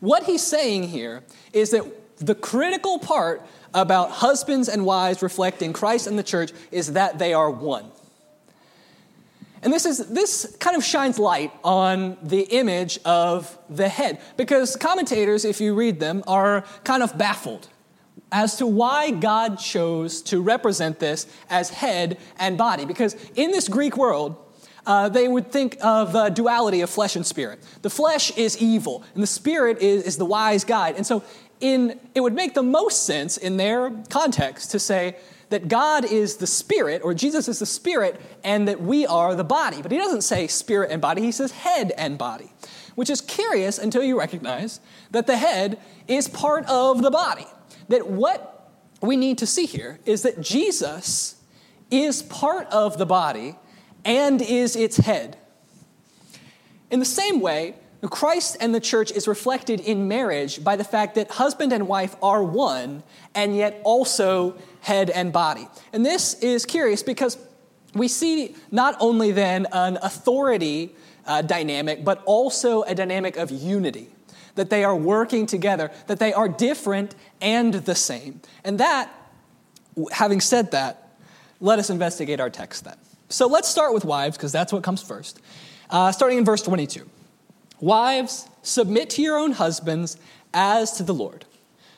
What 0.00 0.24
he's 0.24 0.42
saying 0.42 0.84
here 0.84 1.22
is 1.52 1.70
that 1.70 1.84
the 2.18 2.34
critical 2.34 2.98
part 2.98 3.42
about 3.72 4.10
husbands 4.10 4.68
and 4.68 4.84
wives 4.84 5.22
reflecting 5.22 5.72
Christ 5.72 6.06
and 6.06 6.18
the 6.18 6.22
church 6.22 6.52
is 6.70 6.94
that 6.94 7.18
they 7.18 7.32
are 7.32 7.50
one. 7.50 7.90
And 9.62 9.72
this, 9.72 9.84
is, 9.84 9.98
this 10.08 10.56
kind 10.58 10.76
of 10.76 10.82
shines 10.82 11.18
light 11.18 11.52
on 11.62 12.16
the 12.22 12.42
image 12.42 12.98
of 13.04 13.58
the 13.68 13.88
head, 13.88 14.20
because 14.36 14.74
commentators, 14.76 15.44
if 15.44 15.60
you 15.60 15.74
read 15.74 16.00
them, 16.00 16.22
are 16.26 16.64
kind 16.84 17.02
of 17.02 17.16
baffled 17.18 17.68
as 18.32 18.56
to 18.56 18.66
why 18.66 19.10
God 19.10 19.58
chose 19.58 20.22
to 20.22 20.40
represent 20.40 20.98
this 20.98 21.26
as 21.50 21.70
head 21.70 22.18
and 22.38 22.56
body. 22.56 22.84
Because 22.84 23.16
in 23.34 23.50
this 23.50 23.68
Greek 23.68 23.96
world, 23.96 24.36
uh, 24.86 25.08
they 25.08 25.28
would 25.28 25.52
think 25.52 25.76
of 25.82 26.12
the 26.12 26.30
duality 26.30 26.80
of 26.80 26.88
flesh 26.88 27.16
and 27.16 27.26
spirit. 27.26 27.60
The 27.82 27.90
flesh 27.90 28.36
is 28.38 28.56
evil, 28.62 29.04
and 29.14 29.22
the 29.22 29.26
spirit 29.26 29.78
is, 29.78 30.04
is 30.04 30.16
the 30.16 30.24
wise 30.24 30.64
guide. 30.64 30.96
And 30.96 31.06
so, 31.06 31.22
in, 31.60 32.00
it 32.14 32.20
would 32.20 32.32
make 32.32 32.54
the 32.54 32.62
most 32.62 33.04
sense 33.04 33.36
in 33.36 33.58
their 33.58 33.90
context 34.08 34.70
to 34.70 34.78
say 34.78 35.16
that 35.50 35.68
God 35.68 36.04
is 36.04 36.36
the 36.36 36.46
spirit, 36.46 37.02
or 37.04 37.12
Jesus 37.12 37.46
is 37.48 37.58
the 37.58 37.66
spirit, 37.66 38.20
and 38.42 38.66
that 38.66 38.80
we 38.80 39.06
are 39.06 39.34
the 39.34 39.44
body. 39.44 39.82
But 39.82 39.92
he 39.92 39.98
doesn't 39.98 40.22
say 40.22 40.46
spirit 40.46 40.90
and 40.90 41.02
body, 41.02 41.22
he 41.22 41.32
says 41.32 41.52
head 41.52 41.92
and 41.96 42.16
body, 42.16 42.52
which 42.94 43.10
is 43.10 43.20
curious 43.20 43.78
until 43.78 44.02
you 44.02 44.18
recognize 44.18 44.80
that 45.10 45.26
the 45.26 45.36
head 45.36 45.78
is 46.08 46.28
part 46.28 46.64
of 46.66 47.02
the 47.02 47.10
body. 47.10 47.46
that 47.90 48.06
what 48.06 48.70
we 49.02 49.16
need 49.16 49.38
to 49.38 49.46
see 49.46 49.66
here 49.66 49.98
is 50.06 50.22
that 50.22 50.40
Jesus 50.40 51.36
is 51.90 52.22
part 52.22 52.66
of 52.68 52.98
the 52.98 53.06
body 53.06 53.56
and 54.04 54.40
is 54.40 54.76
its 54.76 54.96
head. 54.98 55.36
In 56.90 57.00
the 57.00 57.04
same 57.04 57.40
way, 57.40 57.74
Christ 58.08 58.56
and 58.60 58.74
the 58.74 58.80
church 58.80 59.12
is 59.12 59.28
reflected 59.28 59.80
in 59.80 60.08
marriage 60.08 60.64
by 60.64 60.76
the 60.76 60.84
fact 60.84 61.16
that 61.16 61.30
husband 61.32 61.72
and 61.72 61.86
wife 61.86 62.16
are 62.22 62.42
one 62.42 63.02
and 63.34 63.54
yet 63.54 63.80
also 63.84 64.56
head 64.80 65.10
and 65.10 65.32
body. 65.32 65.68
And 65.92 66.04
this 66.04 66.34
is 66.34 66.64
curious 66.64 67.02
because 67.02 67.36
we 67.94 68.08
see 68.08 68.54
not 68.70 68.96
only 69.00 69.32
then 69.32 69.66
an 69.72 69.98
authority 70.02 70.94
uh, 71.26 71.42
dynamic, 71.42 72.04
but 72.04 72.22
also 72.24 72.82
a 72.82 72.94
dynamic 72.94 73.36
of 73.36 73.50
unity. 73.50 74.08
That 74.54 74.70
they 74.70 74.84
are 74.84 74.96
working 74.96 75.46
together, 75.46 75.90
that 76.06 76.18
they 76.18 76.32
are 76.32 76.48
different 76.48 77.14
and 77.40 77.72
the 77.72 77.94
same. 77.94 78.40
And 78.64 78.80
that, 78.80 79.10
having 80.10 80.40
said 80.40 80.72
that, 80.72 81.16
let 81.60 81.78
us 81.78 81.90
investigate 81.90 82.40
our 82.40 82.50
text 82.50 82.84
then. 82.84 82.96
So 83.28 83.46
let's 83.46 83.68
start 83.68 83.94
with 83.94 84.04
wives, 84.04 84.36
because 84.36 84.50
that's 84.50 84.72
what 84.72 84.82
comes 84.82 85.02
first. 85.02 85.40
Uh, 85.88 86.10
starting 86.10 86.38
in 86.38 86.44
verse 86.44 86.62
22. 86.62 87.08
Wives, 87.80 88.48
submit 88.62 89.10
to 89.10 89.22
your 89.22 89.38
own 89.38 89.52
husbands 89.52 90.16
as 90.52 90.92
to 90.92 91.02
the 91.02 91.14
Lord. 91.14 91.44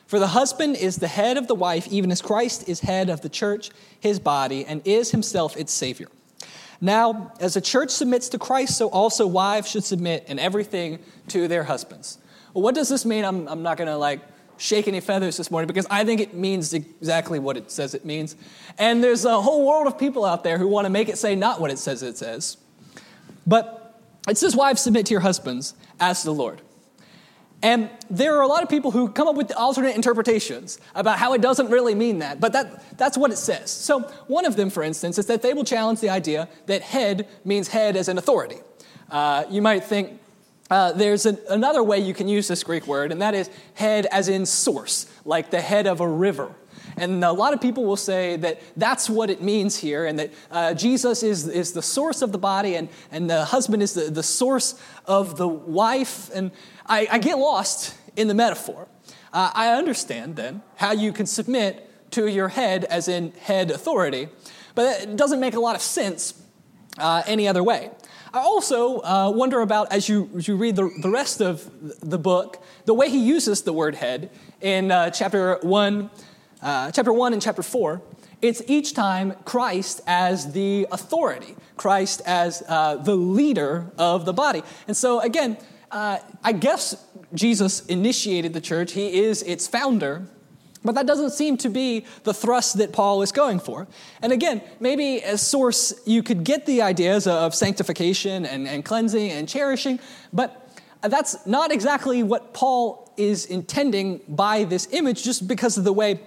For 0.07 0.19
the 0.19 0.27
husband 0.27 0.75
is 0.77 0.97
the 0.97 1.07
head 1.07 1.37
of 1.37 1.47
the 1.47 1.55
wife, 1.55 1.87
even 1.87 2.11
as 2.11 2.21
Christ 2.21 2.69
is 2.69 2.81
head 2.81 3.09
of 3.09 3.21
the 3.21 3.29
church, 3.29 3.71
his 3.99 4.19
body, 4.19 4.65
and 4.65 4.81
is 4.85 5.11
himself 5.11 5.57
its 5.57 5.73
Savior. 5.73 6.07
Now, 6.79 7.31
as 7.39 7.55
the 7.55 7.61
church 7.61 7.89
submits 7.89 8.29
to 8.29 8.37
Christ, 8.37 8.77
so 8.77 8.89
also 8.89 9.25
wives 9.25 9.69
should 9.69 9.83
submit 9.83 10.25
in 10.27 10.37
everything 10.37 10.99
to 11.29 11.47
their 11.47 11.63
husbands. 11.63 12.17
Well, 12.53 12.61
what 12.61 12.75
does 12.75 12.89
this 12.89 13.05
mean? 13.05 13.25
I'm, 13.25 13.47
I'm 13.47 13.63
not 13.63 13.77
going 13.77 13.87
to 13.87 13.97
like 13.97 14.21
shake 14.57 14.87
any 14.87 14.99
feathers 14.99 15.37
this 15.37 15.49
morning 15.49 15.67
because 15.67 15.87
I 15.89 16.05
think 16.05 16.21
it 16.21 16.33
means 16.33 16.73
exactly 16.73 17.39
what 17.39 17.57
it 17.57 17.71
says 17.71 17.93
it 17.93 18.05
means. 18.05 18.35
And 18.77 19.03
there's 19.03 19.25
a 19.25 19.41
whole 19.41 19.65
world 19.65 19.87
of 19.87 19.97
people 19.97 20.25
out 20.25 20.43
there 20.43 20.57
who 20.57 20.67
want 20.67 20.85
to 20.85 20.89
make 20.89 21.09
it 21.09 21.17
say 21.17 21.35
not 21.35 21.59
what 21.59 21.71
it 21.71 21.79
says 21.79 22.03
it 22.03 22.17
says. 22.17 22.57
But 23.47 23.82
it 24.27 24.37
says, 24.37 24.55
Wives, 24.55 24.81
submit 24.81 25.05
to 25.07 25.11
your 25.11 25.21
husbands 25.21 25.73
as 25.99 26.23
the 26.23 26.33
Lord. 26.33 26.61
And 27.61 27.89
there 28.09 28.35
are 28.37 28.41
a 28.41 28.47
lot 28.47 28.61
of 28.61 28.67
people 28.67 28.91
who 28.91 29.07
come 29.07 29.29
up 29.29 29.35
with 29.35 29.53
alternate 29.55 29.95
interpretations 29.95 30.79
about 30.95 31.17
how 31.17 31.33
it 31.33 31.41
doesn't 31.41 31.69
really 31.69 31.95
mean 31.95 32.19
that, 32.19 32.41
but 32.41 32.51
that, 32.51 32.97
that's 32.97 33.17
what 33.17 33.31
it 33.31 33.37
says. 33.37 33.71
So, 33.71 34.01
one 34.27 34.45
of 34.45 34.57
them, 34.57 34.69
for 34.69 34.83
instance, 34.83 35.17
is 35.17 35.27
that 35.27 35.41
they 35.41 35.53
will 35.53 35.63
challenge 35.63 36.01
the 36.01 36.09
idea 36.09 36.49
that 36.65 36.81
head 36.81 37.27
means 37.45 37.69
head 37.69 37.95
as 37.95 38.09
an 38.09 38.17
authority. 38.17 38.57
Uh, 39.09 39.45
you 39.49 39.61
might 39.61 39.85
think 39.85 40.19
uh, 40.69 40.91
there's 40.91 41.25
an, 41.25 41.37
another 41.49 41.81
way 41.81 41.99
you 41.99 42.13
can 42.13 42.27
use 42.27 42.49
this 42.49 42.63
Greek 42.63 42.85
word, 42.85 43.13
and 43.13 43.21
that 43.21 43.33
is 43.33 43.49
head 43.75 44.07
as 44.07 44.27
in 44.27 44.45
source, 44.45 45.05
like 45.23 45.49
the 45.49 45.61
head 45.61 45.87
of 45.87 46.01
a 46.01 46.07
river. 46.07 46.53
And 46.97 47.23
a 47.23 47.31
lot 47.31 47.53
of 47.53 47.61
people 47.61 47.85
will 47.85 47.97
say 47.97 48.35
that 48.37 48.61
that's 48.77 49.09
what 49.09 49.29
it 49.29 49.41
means 49.41 49.77
here, 49.77 50.05
and 50.05 50.19
that 50.19 50.33
uh, 50.51 50.73
Jesus 50.73 51.23
is, 51.23 51.47
is 51.47 51.73
the 51.73 51.81
source 51.81 52.21
of 52.21 52.31
the 52.31 52.37
body, 52.37 52.75
and, 52.75 52.89
and 53.11 53.29
the 53.29 53.45
husband 53.45 53.81
is 53.81 53.93
the, 53.93 54.11
the 54.11 54.23
source 54.23 54.79
of 55.05 55.37
the 55.37 55.47
wife. 55.47 56.29
And 56.33 56.51
I, 56.85 57.07
I 57.11 57.17
get 57.19 57.37
lost 57.37 57.95
in 58.15 58.27
the 58.27 58.33
metaphor. 58.33 58.87
Uh, 59.31 59.51
I 59.53 59.73
understand 59.73 60.35
then 60.35 60.61
how 60.75 60.91
you 60.91 61.11
can 61.11 61.25
submit 61.25 61.89
to 62.11 62.27
your 62.27 62.49
head 62.49 62.85
as 62.85 63.07
in 63.07 63.31
head 63.31 63.71
authority, 63.71 64.29
but 64.75 65.01
it 65.01 65.15
doesn't 65.15 65.39
make 65.39 65.55
a 65.55 65.59
lot 65.59 65.75
of 65.75 65.81
sense 65.81 66.39
uh, 66.97 67.23
any 67.25 67.47
other 67.47 67.63
way. 67.63 67.89
I 68.35 68.39
also 68.39 68.99
uh, 69.01 69.31
wonder 69.33 69.61
about, 69.61 69.91
as 69.91 70.09
you, 70.09 70.29
as 70.35 70.47
you 70.47 70.55
read 70.55 70.75
the, 70.75 70.89
the 71.01 71.09
rest 71.09 71.39
of 71.39 71.69
the 72.01 72.17
book, 72.17 72.63
the 72.85 72.93
way 72.93 73.09
he 73.09 73.19
uses 73.19 73.61
the 73.61 73.73
word 73.73 73.93
head 73.93 74.31
in 74.59 74.91
uh, 74.91 75.11
chapter 75.11 75.59
1, 75.61 76.09
uh, 76.63 76.91
chapter 76.91 77.13
1 77.13 77.33
and 77.33 77.41
chapter 77.41 77.61
4. 77.61 78.01
It's 78.41 78.61
each 78.67 78.93
time 78.93 79.35
Christ 79.45 80.01
as 80.07 80.53
the 80.53 80.87
authority, 80.91 81.55
Christ 81.77 82.21
as 82.25 82.63
uh, 82.67 82.95
the 82.95 83.15
leader 83.15 83.91
of 83.97 84.25
the 84.25 84.33
body. 84.33 84.63
And 84.87 84.97
so, 84.97 85.19
again, 85.19 85.57
uh, 85.91 86.17
I 86.43 86.53
guess 86.53 86.95
Jesus 87.33 87.85
initiated 87.85 88.53
the 88.53 88.61
church, 88.61 88.93
he 88.93 89.23
is 89.23 89.43
its 89.43 89.67
founder. 89.67 90.27
But 90.85 90.95
that 90.95 91.07
doesn't 91.07 91.31
seem 91.31 91.55
to 91.57 91.69
be 91.69 92.05
the 92.23 92.33
thrust 92.33 92.77
that 92.79 92.91
Paul 92.91 93.21
is 93.21 93.31
going 93.31 93.59
for. 93.59 93.87
And 94.21 94.33
again, 94.33 94.61
maybe 94.81 95.23
as 95.23 95.41
source, 95.41 95.93
you 96.05 96.21
could 96.21 96.43
get 96.43 96.65
the 96.65 96.81
ideas 96.81 97.25
of 97.25 97.55
sanctification 97.55 98.45
and, 98.45 98.67
and 98.67 98.83
cleansing 98.83 99.31
and 99.31 99.47
cherishing, 99.47 99.99
but 100.33 100.59
that's 101.01 101.45
not 101.45 101.71
exactly 101.71 102.21
what 102.21 102.53
Paul 102.53 103.13
is 103.15 103.45
intending 103.45 104.19
by 104.27 104.65
this 104.65 104.89
image 104.91 105.23
just 105.23 105.47
because 105.47 105.77
of 105.77 105.85
the 105.85 105.93
way 105.93 106.19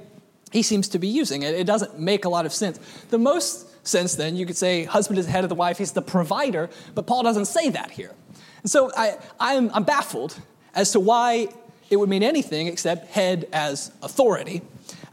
he 0.57 0.63
seems 0.63 0.89
to 0.89 0.99
be 0.99 1.07
using 1.07 1.43
it. 1.43 1.55
It 1.55 1.67
doesn't 1.67 2.01
make 2.01 2.25
a 2.25 2.31
lot 2.31 2.47
of 2.47 2.53
sense. 2.53 2.81
The 3.11 3.19
most 3.19 3.87
sense, 3.87 4.15
then, 4.15 4.37
you 4.37 4.47
could 4.47 4.57
say 4.57 4.85
husband 4.85 5.19
is 5.19 5.27
head 5.27 5.45
of 5.45 5.51
the 5.51 5.55
wife, 5.55 5.77
he's 5.77 5.93
the 5.93 6.01
provider, 6.01 6.71
but 6.95 7.07
Paul 7.07 7.23
doesn't 7.23 7.45
say 7.45 7.69
that 7.69 7.91
here. 7.91 8.13
And 8.63 8.71
so 8.71 8.91
I, 8.97 9.19
I'm, 9.39 9.71
I'm 9.75 9.85
baffled 9.85 10.41
as 10.75 10.93
to 10.93 11.01
why 11.01 11.49
it 11.91 11.97
would 11.97 12.09
mean 12.09 12.23
anything 12.23 12.69
except 12.69 13.09
head 13.09 13.47
as 13.53 13.93
authority. 14.03 14.63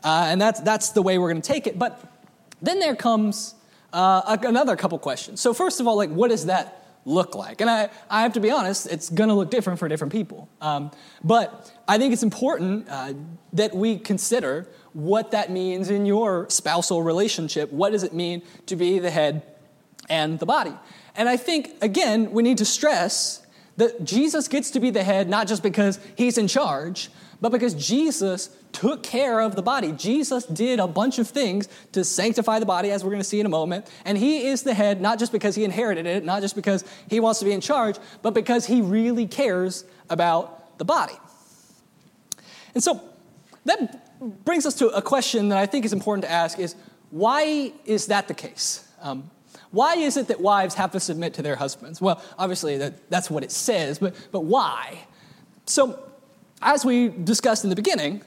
Uh, 0.02 0.28
and 0.30 0.40
that's, 0.40 0.62
that's 0.62 0.92
the 0.92 1.02
way 1.02 1.18
we're 1.18 1.30
going 1.30 1.42
to 1.42 1.52
take 1.54 1.68
it. 1.68 1.78
But 1.78 2.00
then 2.62 2.80
there 2.80 2.96
comes 2.96 3.54
uh, 3.92 4.38
another 4.44 4.78
couple 4.78 4.98
questions. 4.98 5.42
So, 5.42 5.54
first 5.54 5.82
of 5.82 5.88
all, 5.88 5.98
like, 5.98 6.10
what 6.10 6.30
does 6.30 6.46
that 6.46 6.83
look 7.06 7.36
like? 7.36 7.62
And 7.62 7.70
I, 7.70 7.90
I 8.10 8.22
have 8.22 8.34
to 8.34 8.40
be 8.40 8.52
honest, 8.52 8.88
it's 8.88 9.10
going 9.10 9.30
to 9.30 9.34
look 9.34 9.52
different 9.52 9.80
for 9.80 9.88
different 9.88 10.14
people. 10.14 10.50
Um, 10.62 10.92
but 11.24 11.72
I 11.88 11.98
think 11.98 12.14
it's 12.14 12.24
important 12.24 12.88
uh, 12.90 13.14
that 13.54 13.76
we 13.76 13.98
consider 13.98 14.68
what 14.94 15.32
that 15.32 15.52
means 15.52 15.90
in 15.90 16.06
your 16.06 16.48
spousal 16.50 17.04
relationship. 17.04 17.72
What 17.72 17.92
does 17.92 18.04
it 18.04 18.14
mean 18.14 18.44
to 18.68 18.76
be 18.76 19.00
the 19.00 19.12
head 19.12 19.44
and 20.10 20.40
the 20.40 20.46
body? 20.46 20.74
And 21.16 21.28
I 21.28 21.38
think, 21.38 21.72
again, 21.82 22.32
we 22.32 22.44
need 22.44 22.58
to 22.60 22.66
stress 22.66 23.46
that 23.78 24.04
Jesus 24.04 24.48
gets 24.48 24.72
to 24.72 24.80
be 24.80 24.92
the 24.92 25.04
head 25.04 25.28
not 25.28 25.48
just 25.48 25.64
because 25.64 26.00
he's 26.16 26.38
in 26.38 26.48
charge, 26.48 27.10
but 27.44 27.52
because 27.52 27.74
Jesus 27.74 28.56
took 28.72 29.04
care 29.04 29.42
of 29.42 29.58
the 29.58 29.62
body. 29.62 29.92
Jesus 29.92 30.46
did 30.46 30.80
a 30.80 30.88
bunch 30.88 31.20
of 31.20 31.28
things 31.28 31.68
to 31.92 32.06
sanctify 32.06 32.60
the 32.60 32.66
body, 32.66 32.90
as 32.90 33.04
we're 33.04 33.10
going 33.10 33.20
to 33.20 33.28
see 33.28 33.42
in 33.42 33.46
a 33.46 33.50
moment. 33.50 33.86
And 34.06 34.18
he 34.18 34.48
is 34.48 34.64
the 34.64 34.74
head 34.74 35.02
not 35.02 35.20
just 35.20 35.34
because 35.34 35.54
he 35.54 35.66
inherited 35.66 36.06
it, 36.06 36.24
not 36.24 36.42
just 36.42 36.56
because 36.56 36.86
he 37.10 37.20
wants 37.20 37.40
to 37.40 37.46
be 37.46 37.52
in 37.52 37.60
charge, 37.60 37.98
but 38.22 38.34
because 38.34 38.66
he 38.66 38.82
really 38.82 39.28
cares 39.28 39.84
about 40.10 40.78
the 40.78 40.86
body. 40.86 41.16
And 42.76 42.82
so 42.82 43.02
that 43.66 44.46
brings 44.46 44.66
us 44.66 44.76
to 44.76 44.88
a 44.88 45.02
question 45.02 45.50
that 45.50 45.58
I 45.58 45.66
think 45.66 45.84
is 45.84 45.92
important 45.92 46.24
to 46.24 46.32
ask 46.32 46.60
is 46.60 46.78
why 47.10 47.74
is 47.84 48.06
that 48.06 48.30
the 48.30 48.34
case? 48.34 48.88
Um, 49.02 49.30
why 49.72 49.96
is 49.96 50.16
it 50.16 50.30
that 50.30 50.40
wives 50.40 50.76
have 50.76 50.94
to 50.94 51.00
submit 51.02 51.34
to 51.34 51.42
their 51.42 51.58
husbands? 51.58 52.00
Well, 52.00 52.24
obviously, 52.40 52.78
that, 52.78 53.10
that's 53.10 53.30
what 53.30 53.44
it 53.44 53.52
says, 53.52 54.00
but, 54.00 54.16
but 54.32 54.46
why? 54.46 55.00
So, 55.66 56.00
as 56.64 56.86
we 56.86 57.10
discussed 57.10 57.64
in 57.64 57.70
the 57.70 57.76
beginning, 57.76 58.22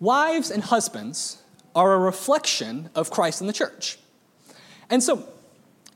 wives 0.00 0.50
and 0.50 0.62
husbands 0.62 1.42
are 1.74 1.94
a 1.94 1.98
reflection 1.98 2.90
of 2.94 3.10
Christ 3.10 3.40
and 3.40 3.48
the 3.48 3.54
church. 3.54 3.98
And 4.90 5.02
so, 5.02 5.26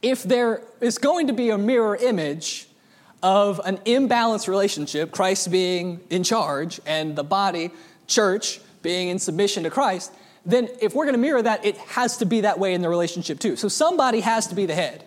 if 0.03 0.23
there 0.23 0.63
is 0.81 0.99
going 0.99 1.27
to 1.27 1.33
be 1.33 1.51
a 1.51 1.59
mirror 1.59 1.97
image 1.97 2.69
of 3.23 3.61
an 3.65 3.79
imbalanced 3.79 4.49
relationship, 4.49 5.11
Christ 5.11 5.51
being 5.51 6.01
in 6.11 6.23
charge 6.23 6.81
and 6.85 7.17
the 7.17 7.25
body, 7.25 7.71
church, 8.07 8.61
being 8.83 9.09
in 9.09 9.19
submission 9.19 9.63
to 9.63 9.71
Christ, 9.71 10.13
then 10.45 10.69
if 10.81 10.95
we're 10.95 11.05
going 11.05 11.15
to 11.15 11.21
mirror 11.21 11.41
that, 11.41 11.65
it 11.65 11.77
has 11.79 12.19
to 12.19 12.27
be 12.27 12.43
that 12.43 12.59
way 12.59 12.75
in 12.75 12.83
the 12.83 12.89
relationship 12.89 13.41
too. 13.41 13.57
So 13.57 13.69
somebody 13.69 14.21
has 14.21 14.47
to 14.49 14.55
be 14.55 14.67
the 14.67 14.75
head. 14.75 15.05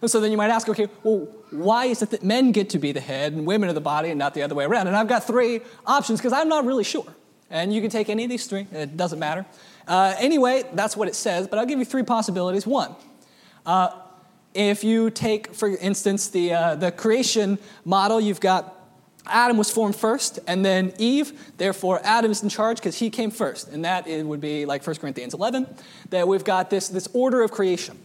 And 0.00 0.10
so 0.10 0.20
then 0.20 0.30
you 0.30 0.36
might 0.36 0.50
ask, 0.50 0.68
okay, 0.68 0.88
well, 1.02 1.26
why 1.50 1.86
is 1.86 2.02
it 2.02 2.10
that 2.10 2.22
men 2.22 2.52
get 2.52 2.70
to 2.70 2.78
be 2.78 2.92
the 2.92 3.00
head 3.00 3.32
and 3.32 3.46
women 3.46 3.68
are 3.68 3.72
the 3.72 3.80
body 3.80 4.10
and 4.10 4.18
not 4.18 4.34
the 4.34 4.42
other 4.42 4.54
way 4.54 4.64
around? 4.64 4.86
And 4.86 4.96
I've 4.96 5.08
got 5.08 5.24
three 5.24 5.60
options 5.86 6.20
because 6.20 6.32
I'm 6.32 6.48
not 6.48 6.64
really 6.64 6.84
sure. 6.84 7.06
And 7.50 7.72
you 7.72 7.80
can 7.80 7.90
take 7.90 8.08
any 8.08 8.24
of 8.24 8.30
these 8.30 8.46
three, 8.46 8.66
it 8.72 8.96
doesn't 8.96 9.18
matter. 9.18 9.44
Uh, 9.88 10.14
anyway, 10.18 10.64
that's 10.74 10.96
what 10.96 11.08
it 11.08 11.16
says, 11.16 11.48
but 11.48 11.58
I'll 11.58 11.66
give 11.66 11.80
you 11.80 11.84
three 11.84 12.04
possibilities. 12.04 12.66
One, 12.66 12.94
uh, 13.66 13.90
if 14.54 14.84
you 14.84 15.10
take, 15.10 15.54
for 15.54 15.68
instance, 15.68 16.28
the, 16.28 16.54
uh, 16.54 16.74
the 16.76 16.92
creation 16.92 17.58
model, 17.84 18.20
you've 18.20 18.40
got 18.40 18.76
Adam 19.26 19.56
was 19.56 19.70
formed 19.70 19.96
first, 19.96 20.38
and 20.46 20.64
then 20.64 20.92
Eve. 20.98 21.52
Therefore, 21.56 22.00
Adam 22.02 22.30
is 22.30 22.42
in 22.42 22.48
charge 22.48 22.78
because 22.78 22.98
he 22.98 23.10
came 23.10 23.30
first. 23.30 23.68
And 23.68 23.84
that 23.84 24.06
would 24.06 24.40
be 24.40 24.66
like 24.66 24.86
1 24.86 24.96
Corinthians 24.96 25.34
11, 25.34 25.66
that 26.10 26.26
we've 26.26 26.44
got 26.44 26.70
this, 26.70 26.88
this 26.88 27.08
order 27.12 27.42
of 27.42 27.50
creation. 27.50 27.98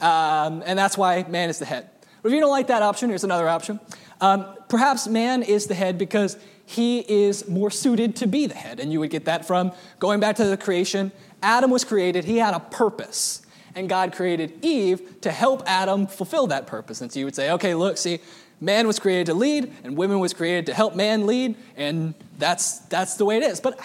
Um, 0.00 0.62
and 0.64 0.78
that's 0.78 0.96
why 0.96 1.24
man 1.28 1.50
is 1.50 1.58
the 1.58 1.64
head. 1.64 1.88
But 2.22 2.28
if 2.28 2.34
you 2.34 2.40
don't 2.40 2.50
like 2.50 2.68
that 2.68 2.82
option, 2.82 3.08
here's 3.08 3.24
another 3.24 3.48
option. 3.48 3.80
Um, 4.20 4.46
perhaps 4.68 5.08
man 5.08 5.42
is 5.42 5.66
the 5.66 5.74
head 5.74 5.98
because 5.98 6.36
he 6.64 7.00
is 7.00 7.48
more 7.48 7.70
suited 7.70 8.16
to 8.16 8.26
be 8.26 8.46
the 8.46 8.54
head. 8.54 8.80
And 8.80 8.92
you 8.92 9.00
would 9.00 9.10
get 9.10 9.24
that 9.24 9.44
from 9.44 9.72
going 9.98 10.20
back 10.20 10.36
to 10.36 10.44
the 10.44 10.56
creation. 10.56 11.12
Adam 11.42 11.70
was 11.70 11.84
created, 11.84 12.24
he 12.24 12.38
had 12.38 12.54
a 12.54 12.60
purpose. 12.60 13.44
And 13.74 13.88
God 13.88 14.12
created 14.12 14.64
Eve 14.64 15.20
to 15.22 15.32
help 15.32 15.62
Adam 15.66 16.06
fulfill 16.06 16.46
that 16.48 16.66
purpose. 16.66 17.00
And 17.00 17.10
so 17.10 17.18
you 17.18 17.24
would 17.24 17.34
say, 17.34 17.50
okay, 17.52 17.74
look, 17.74 17.96
see, 17.96 18.20
man 18.62 18.86
was 18.86 18.98
created 19.00 19.26
to 19.26 19.34
lead 19.34 19.72
and 19.82 19.96
women 19.96 20.20
was 20.20 20.32
created 20.32 20.66
to 20.66 20.74
help 20.74 20.94
man 20.94 21.26
lead 21.26 21.56
and 21.76 22.14
that's 22.38 22.78
that's 22.80 23.16
the 23.16 23.24
way 23.24 23.36
it 23.36 23.42
is 23.42 23.60
but 23.60 23.78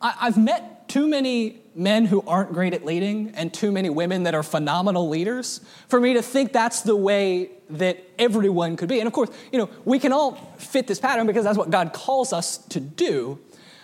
I, 0.00 0.14
I've 0.22 0.38
met 0.38 0.71
too 0.92 1.08
many 1.08 1.58
men 1.74 2.04
who 2.04 2.22
aren't 2.26 2.52
great 2.52 2.74
at 2.74 2.84
leading 2.84 3.30
and 3.30 3.50
too 3.50 3.72
many 3.72 3.88
women 3.88 4.24
that 4.24 4.34
are 4.34 4.42
phenomenal 4.42 5.08
leaders 5.08 5.62
for 5.88 5.98
me 5.98 6.12
to 6.12 6.20
think 6.20 6.52
that's 6.52 6.82
the 6.82 6.94
way 6.94 7.48
that 7.70 8.04
everyone 8.18 8.76
could 8.76 8.90
be. 8.90 8.98
And 8.98 9.06
of 9.06 9.14
course, 9.14 9.30
you 9.50 9.58
know, 9.58 9.70
we 9.86 9.98
can 9.98 10.12
all 10.12 10.32
fit 10.58 10.86
this 10.86 11.00
pattern 11.00 11.26
because 11.26 11.44
that's 11.44 11.56
what 11.56 11.70
God 11.70 11.94
calls 11.94 12.34
us 12.34 12.58
to 12.58 12.78
do. 12.78 13.38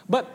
But 0.06 0.30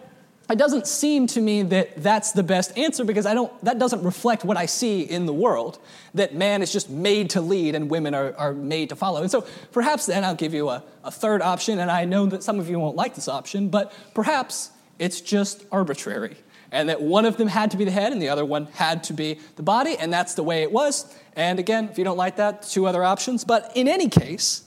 it 0.49 0.57
doesn't 0.57 0.87
seem 0.87 1.27
to 1.27 1.41
me 1.41 1.61
that 1.61 2.01
that's 2.01 2.31
the 2.31 2.41
best 2.41 2.75
answer 2.75 3.05
because 3.05 3.27
I 3.27 3.35
don't, 3.35 3.53
that 3.63 3.77
doesn't 3.77 4.01
reflect 4.01 4.43
what 4.43 4.57
I 4.57 4.65
see 4.65 5.03
in 5.03 5.27
the 5.27 5.33
world, 5.33 5.77
that 6.15 6.33
man 6.33 6.63
is 6.63 6.73
just 6.73 6.89
made 6.89 7.29
to 7.31 7.41
lead 7.41 7.75
and 7.75 7.87
women 7.87 8.15
are, 8.15 8.33
are 8.35 8.51
made 8.51 8.89
to 8.89 8.95
follow. 8.95 9.21
And 9.21 9.29
so 9.29 9.45
perhaps 9.71 10.07
then 10.07 10.23
I'll 10.23 10.33
give 10.33 10.55
you 10.55 10.69
a, 10.69 10.83
a 11.03 11.11
third 11.11 11.43
option, 11.43 11.77
and 11.77 11.91
I 11.91 12.05
know 12.05 12.25
that 12.25 12.41
some 12.41 12.59
of 12.59 12.67
you 12.67 12.79
won't 12.79 12.95
like 12.95 13.13
this 13.13 13.27
option, 13.27 13.69
but 13.69 13.93
perhaps 14.15 14.71
it's 14.97 15.21
just 15.21 15.65
arbitrary 15.71 16.35
and 16.73 16.89
that 16.89 17.01
one 17.01 17.23
of 17.23 17.37
them 17.37 17.47
had 17.47 17.71
to 17.71 17.77
be 17.77 17.85
the 17.85 17.91
head 17.91 18.11
and 18.11 18.21
the 18.21 18.29
other 18.29 18.43
one 18.43 18.65
had 18.73 19.03
to 19.05 19.13
be 19.13 19.39
the 19.55 19.63
body, 19.63 19.95
and 19.97 20.11
that's 20.11 20.33
the 20.33 20.43
way 20.43 20.63
it 20.63 20.71
was. 20.71 21.15
And 21.35 21.59
again, 21.59 21.87
if 21.89 21.97
you 21.97 22.03
don't 22.03 22.17
like 22.17 22.35
that, 22.37 22.63
two 22.63 22.87
other 22.87 23.03
options. 23.03 23.45
But 23.45 23.71
in 23.75 23.87
any 23.87 24.09
case, 24.09 24.63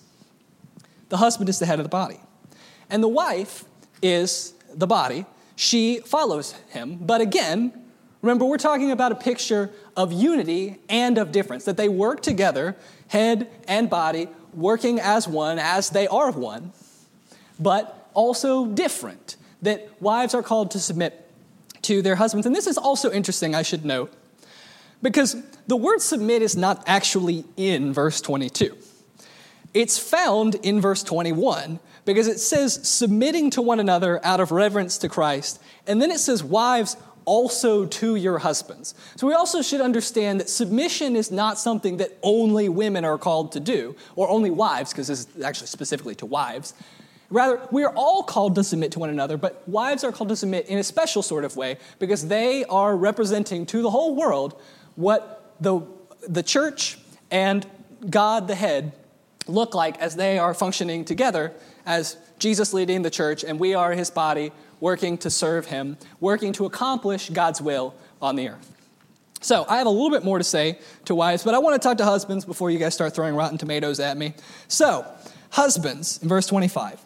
the 1.08 1.16
husband 1.18 1.48
is 1.48 1.58
the 1.58 1.66
head 1.66 1.78
of 1.78 1.84
the 1.84 1.90
body, 1.90 2.20
and 2.88 3.02
the 3.02 3.08
wife 3.08 3.64
is 4.00 4.54
the 4.72 4.86
body. 4.86 5.26
She 5.56 6.00
follows 6.00 6.52
him. 6.68 6.98
But 7.00 7.20
again, 7.20 7.72
remember, 8.22 8.44
we're 8.44 8.56
talking 8.56 8.92
about 8.92 9.10
a 9.10 9.16
picture 9.16 9.70
of 9.96 10.12
unity 10.12 10.78
and 10.88 11.18
of 11.18 11.32
difference, 11.32 11.64
that 11.64 11.76
they 11.76 11.88
work 11.88 12.22
together, 12.22 12.76
head 13.08 13.48
and 13.66 13.90
body, 13.90 14.28
working 14.54 15.00
as 15.00 15.26
one, 15.26 15.58
as 15.58 15.90
they 15.90 16.06
are 16.06 16.30
one, 16.30 16.72
but 17.58 18.10
also 18.14 18.66
different. 18.66 19.36
That 19.62 19.90
wives 20.00 20.34
are 20.34 20.42
called 20.42 20.70
to 20.72 20.78
submit 20.78 21.25
to 21.86 22.02
their 22.02 22.16
husbands. 22.16 22.46
And 22.46 22.54
this 22.54 22.66
is 22.66 22.78
also 22.78 23.10
interesting, 23.10 23.54
I 23.54 23.62
should 23.62 23.84
note, 23.84 24.12
because 25.02 25.36
the 25.66 25.76
word 25.76 26.00
submit 26.00 26.42
is 26.42 26.56
not 26.56 26.82
actually 26.86 27.44
in 27.56 27.92
verse 27.92 28.20
22. 28.20 28.76
It's 29.74 29.98
found 29.98 30.54
in 30.56 30.80
verse 30.80 31.02
21 31.02 31.78
because 32.04 32.28
it 32.28 32.38
says 32.38 32.88
submitting 32.88 33.50
to 33.50 33.62
one 33.62 33.78
another 33.78 34.24
out 34.24 34.40
of 34.40 34.50
reverence 34.50 34.96
to 34.98 35.08
Christ. 35.08 35.60
And 35.86 36.00
then 36.00 36.10
it 36.10 36.18
says, 36.18 36.42
wives, 36.42 36.96
also 37.26 37.84
to 37.84 38.14
your 38.14 38.38
husbands. 38.38 38.94
So 39.16 39.26
we 39.26 39.34
also 39.34 39.60
should 39.60 39.80
understand 39.80 40.40
that 40.40 40.48
submission 40.48 41.14
is 41.14 41.30
not 41.30 41.58
something 41.58 41.98
that 41.98 42.16
only 42.22 42.68
women 42.68 43.04
are 43.04 43.18
called 43.18 43.52
to 43.52 43.60
do, 43.60 43.96
or 44.14 44.28
only 44.28 44.50
wives, 44.50 44.92
because 44.92 45.08
this 45.08 45.26
is 45.26 45.42
actually 45.42 45.66
specifically 45.66 46.14
to 46.14 46.26
wives. 46.26 46.72
Rather, 47.28 47.60
we 47.70 47.82
are 47.84 47.92
all 47.94 48.22
called 48.22 48.54
to 48.54 48.64
submit 48.64 48.92
to 48.92 48.98
one 48.98 49.10
another, 49.10 49.36
but 49.36 49.66
wives 49.68 50.04
are 50.04 50.12
called 50.12 50.28
to 50.28 50.36
submit 50.36 50.66
in 50.66 50.78
a 50.78 50.84
special 50.84 51.22
sort 51.22 51.44
of 51.44 51.56
way 51.56 51.76
because 51.98 52.28
they 52.28 52.64
are 52.66 52.96
representing 52.96 53.66
to 53.66 53.82
the 53.82 53.90
whole 53.90 54.14
world 54.14 54.60
what 54.94 55.54
the, 55.60 55.80
the 56.28 56.42
church 56.42 56.98
and 57.30 57.66
God 58.08 58.46
the 58.46 58.54
head 58.54 58.92
look 59.48 59.74
like 59.74 59.98
as 59.98 60.16
they 60.16 60.38
are 60.38 60.54
functioning 60.54 61.04
together 61.04 61.52
as 61.84 62.16
Jesus 62.38 62.72
leading 62.72 63.02
the 63.02 63.10
church 63.10 63.44
and 63.44 63.58
we 63.58 63.74
are 63.74 63.92
his 63.92 64.10
body 64.10 64.52
working 64.80 65.16
to 65.18 65.30
serve 65.30 65.66
him, 65.66 65.96
working 66.20 66.52
to 66.54 66.66
accomplish 66.66 67.30
God's 67.30 67.60
will 67.60 67.94
on 68.20 68.36
the 68.36 68.48
earth. 68.50 68.72
So, 69.40 69.64
I 69.68 69.76
have 69.76 69.86
a 69.86 69.90
little 69.90 70.10
bit 70.10 70.24
more 70.24 70.38
to 70.38 70.44
say 70.44 70.78
to 71.04 71.14
wives, 71.14 71.44
but 71.44 71.54
I 71.54 71.58
want 71.58 71.80
to 71.80 71.86
talk 71.86 71.98
to 71.98 72.04
husbands 72.04 72.44
before 72.44 72.70
you 72.70 72.78
guys 72.78 72.94
start 72.94 73.14
throwing 73.14 73.34
rotten 73.34 73.58
tomatoes 73.58 74.00
at 74.00 74.16
me. 74.16 74.34
So, 74.66 75.06
husbands, 75.50 76.18
in 76.22 76.28
verse 76.28 76.46
25. 76.46 77.05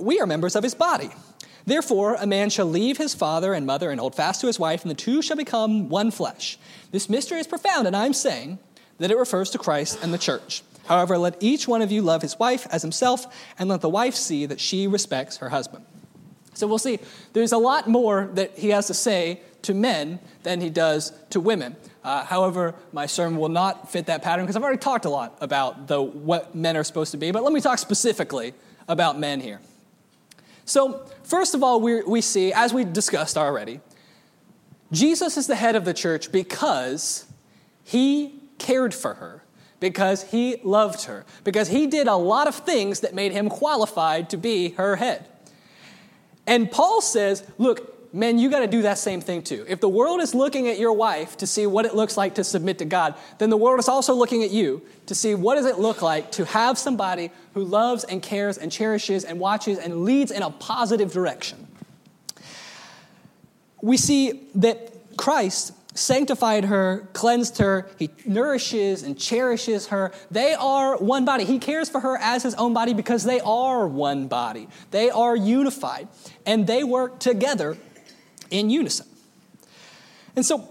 we 0.00 0.20
are 0.20 0.26
members 0.26 0.56
of 0.56 0.62
his 0.62 0.74
body. 0.74 1.10
Therefore, 1.66 2.16
a 2.18 2.26
man 2.26 2.50
shall 2.50 2.66
leave 2.66 2.96
his 2.96 3.14
father 3.14 3.52
and 3.54 3.66
mother 3.66 3.90
and 3.90 4.00
hold 4.00 4.14
fast 4.14 4.40
to 4.40 4.46
his 4.46 4.58
wife, 4.58 4.82
and 4.82 4.90
the 4.90 4.94
two 4.94 5.22
shall 5.22 5.36
become 5.36 5.88
one 5.88 6.10
flesh. 6.10 6.58
This 6.90 7.08
mystery 7.08 7.38
is 7.38 7.46
profound, 7.46 7.86
and 7.86 7.94
I'm 7.94 8.14
saying 8.14 8.58
that 8.98 9.10
it 9.10 9.16
refers 9.16 9.50
to 9.50 9.58
Christ 9.58 9.98
and 10.02 10.12
the 10.12 10.18
church. 10.18 10.62
However, 10.86 11.18
let 11.18 11.36
each 11.40 11.68
one 11.68 11.82
of 11.82 11.92
you 11.92 12.02
love 12.02 12.22
his 12.22 12.38
wife 12.38 12.66
as 12.70 12.82
himself, 12.82 13.26
and 13.58 13.68
let 13.68 13.80
the 13.80 13.88
wife 13.88 14.14
see 14.14 14.46
that 14.46 14.58
she 14.58 14.86
respects 14.86 15.36
her 15.36 15.50
husband. 15.50 15.84
So 16.54 16.66
we'll 16.66 16.78
see, 16.78 16.98
there's 17.32 17.52
a 17.52 17.58
lot 17.58 17.88
more 17.88 18.30
that 18.34 18.58
he 18.58 18.70
has 18.70 18.88
to 18.88 18.94
say 18.94 19.40
to 19.62 19.74
men 19.74 20.18
than 20.42 20.60
he 20.60 20.70
does 20.70 21.12
to 21.30 21.40
women. 21.40 21.76
Uh, 22.02 22.24
however, 22.24 22.74
my 22.92 23.06
sermon 23.06 23.38
will 23.38 23.50
not 23.50 23.92
fit 23.92 24.06
that 24.06 24.22
pattern 24.22 24.44
because 24.44 24.56
I've 24.56 24.62
already 24.62 24.78
talked 24.78 25.04
a 25.04 25.10
lot 25.10 25.36
about 25.40 25.86
the, 25.86 26.00
what 26.00 26.54
men 26.54 26.76
are 26.76 26.84
supposed 26.84 27.12
to 27.12 27.18
be, 27.18 27.30
but 27.30 27.42
let 27.44 27.52
me 27.52 27.60
talk 27.60 27.78
specifically 27.78 28.54
about 28.88 29.18
men 29.18 29.40
here. 29.40 29.60
So, 30.70 31.04
first 31.24 31.56
of 31.56 31.64
all, 31.64 31.80
we, 31.80 32.00
we 32.04 32.20
see, 32.20 32.52
as 32.52 32.72
we 32.72 32.84
discussed 32.84 33.36
already, 33.36 33.80
Jesus 34.92 35.36
is 35.36 35.48
the 35.48 35.56
head 35.56 35.74
of 35.74 35.84
the 35.84 35.92
church 35.92 36.30
because 36.30 37.26
he 37.82 38.38
cared 38.58 38.94
for 38.94 39.14
her, 39.14 39.42
because 39.80 40.22
he 40.30 40.60
loved 40.62 41.06
her, 41.06 41.26
because 41.42 41.70
he 41.70 41.88
did 41.88 42.06
a 42.06 42.14
lot 42.14 42.46
of 42.46 42.54
things 42.54 43.00
that 43.00 43.14
made 43.14 43.32
him 43.32 43.48
qualified 43.48 44.30
to 44.30 44.36
be 44.36 44.68
her 44.74 44.94
head. 44.94 45.26
And 46.46 46.70
Paul 46.70 47.00
says, 47.00 47.44
look, 47.58 47.89
men, 48.12 48.38
you 48.38 48.50
got 48.50 48.60
to 48.60 48.66
do 48.66 48.82
that 48.82 48.98
same 48.98 49.20
thing 49.20 49.42
too. 49.42 49.64
If 49.68 49.80
the 49.80 49.88
world 49.88 50.20
is 50.20 50.34
looking 50.34 50.68
at 50.68 50.78
your 50.78 50.92
wife 50.92 51.36
to 51.38 51.46
see 51.46 51.66
what 51.66 51.84
it 51.84 51.94
looks 51.94 52.16
like 52.16 52.34
to 52.36 52.44
submit 52.44 52.78
to 52.78 52.84
God, 52.84 53.14
then 53.38 53.50
the 53.50 53.56
world 53.56 53.78
is 53.78 53.88
also 53.88 54.14
looking 54.14 54.42
at 54.42 54.50
you 54.50 54.82
to 55.06 55.14
see 55.14 55.34
what 55.34 55.54
does 55.54 55.66
it 55.66 55.78
look 55.78 56.02
like 56.02 56.32
to 56.32 56.44
have 56.44 56.78
somebody 56.78 57.30
who 57.54 57.64
loves 57.64 58.04
and 58.04 58.22
cares 58.22 58.58
and 58.58 58.72
cherishes 58.72 59.24
and 59.24 59.38
watches 59.38 59.78
and 59.78 60.04
leads 60.04 60.30
in 60.30 60.42
a 60.42 60.50
positive 60.50 61.12
direction. 61.12 61.66
We 63.82 63.96
see 63.96 64.48
that 64.56 65.16
Christ 65.16 65.72
sanctified 65.94 66.64
her, 66.66 67.08
cleansed 67.12 67.58
her, 67.58 67.88
he 67.98 68.10
nourishes 68.24 69.02
and 69.02 69.18
cherishes 69.18 69.88
her. 69.88 70.12
They 70.30 70.54
are 70.54 70.96
one 70.96 71.24
body. 71.24 71.44
He 71.44 71.58
cares 71.58 71.88
for 71.88 72.00
her 72.00 72.16
as 72.16 72.42
his 72.42 72.54
own 72.54 72.74
body 72.74 72.94
because 72.94 73.24
they 73.24 73.40
are 73.40 73.86
one 73.86 74.28
body. 74.28 74.68
They 74.90 75.10
are 75.10 75.34
unified 75.34 76.08
and 76.46 76.66
they 76.66 76.84
work 76.84 77.18
together 77.18 77.76
in 78.50 78.70
unison. 78.70 79.06
And 80.36 80.44
so, 80.44 80.68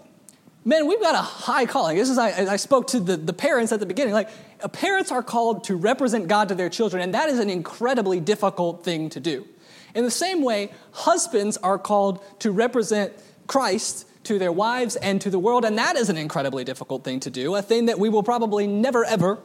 men, 0.66 0.88
we've 0.88 1.02
got 1.02 1.16
a 1.16 1.22
high 1.22 1.66
calling. 1.66 1.98
This 1.98 2.10
is, 2.10 2.18
I, 2.18 2.54
I 2.54 2.56
spoke 2.56 2.88
to 2.88 3.00
the, 3.00 3.18
the 3.18 3.34
parents 3.34 3.72
at 3.72 3.80
the 3.80 3.86
beginning. 3.86 4.14
Like, 4.14 4.30
parents 4.74 5.12
are 5.12 5.24
called 5.24 5.64
to 5.66 5.76
represent 5.76 6.28
God 6.28 6.50
to 6.50 6.56
their 6.56 6.70
children, 6.70 7.02
and 7.02 7.14
that 7.14 7.30
is 7.30 7.40
an 7.40 7.50
incredibly 7.50 8.20
difficult 8.20 8.84
thing 8.84 9.10
to 9.12 9.20
do. 9.20 9.48
In 9.96 10.04
the 10.04 10.12
same 10.12 10.44
way, 10.44 10.72
husbands 10.92 11.58
are 11.58 11.80
called 11.80 12.24
to 12.40 12.52
represent 12.52 13.14
Christ 13.48 14.06
to 14.26 14.38
their 14.38 14.52
wives 14.52 14.96
and 14.98 15.20
to 15.22 15.30
the 15.30 15.40
world, 15.40 15.66
and 15.66 15.78
that 15.78 15.96
is 15.96 16.10
an 16.10 16.18
incredibly 16.18 16.64
difficult 16.64 17.04
thing 17.04 17.20
to 17.22 17.30
do, 17.30 17.56
a 17.56 17.62
thing 17.62 17.86
that 17.88 17.98
we 17.98 18.10
will 18.10 18.24
probably 18.24 18.68
never, 18.68 19.06
ever 19.06 19.40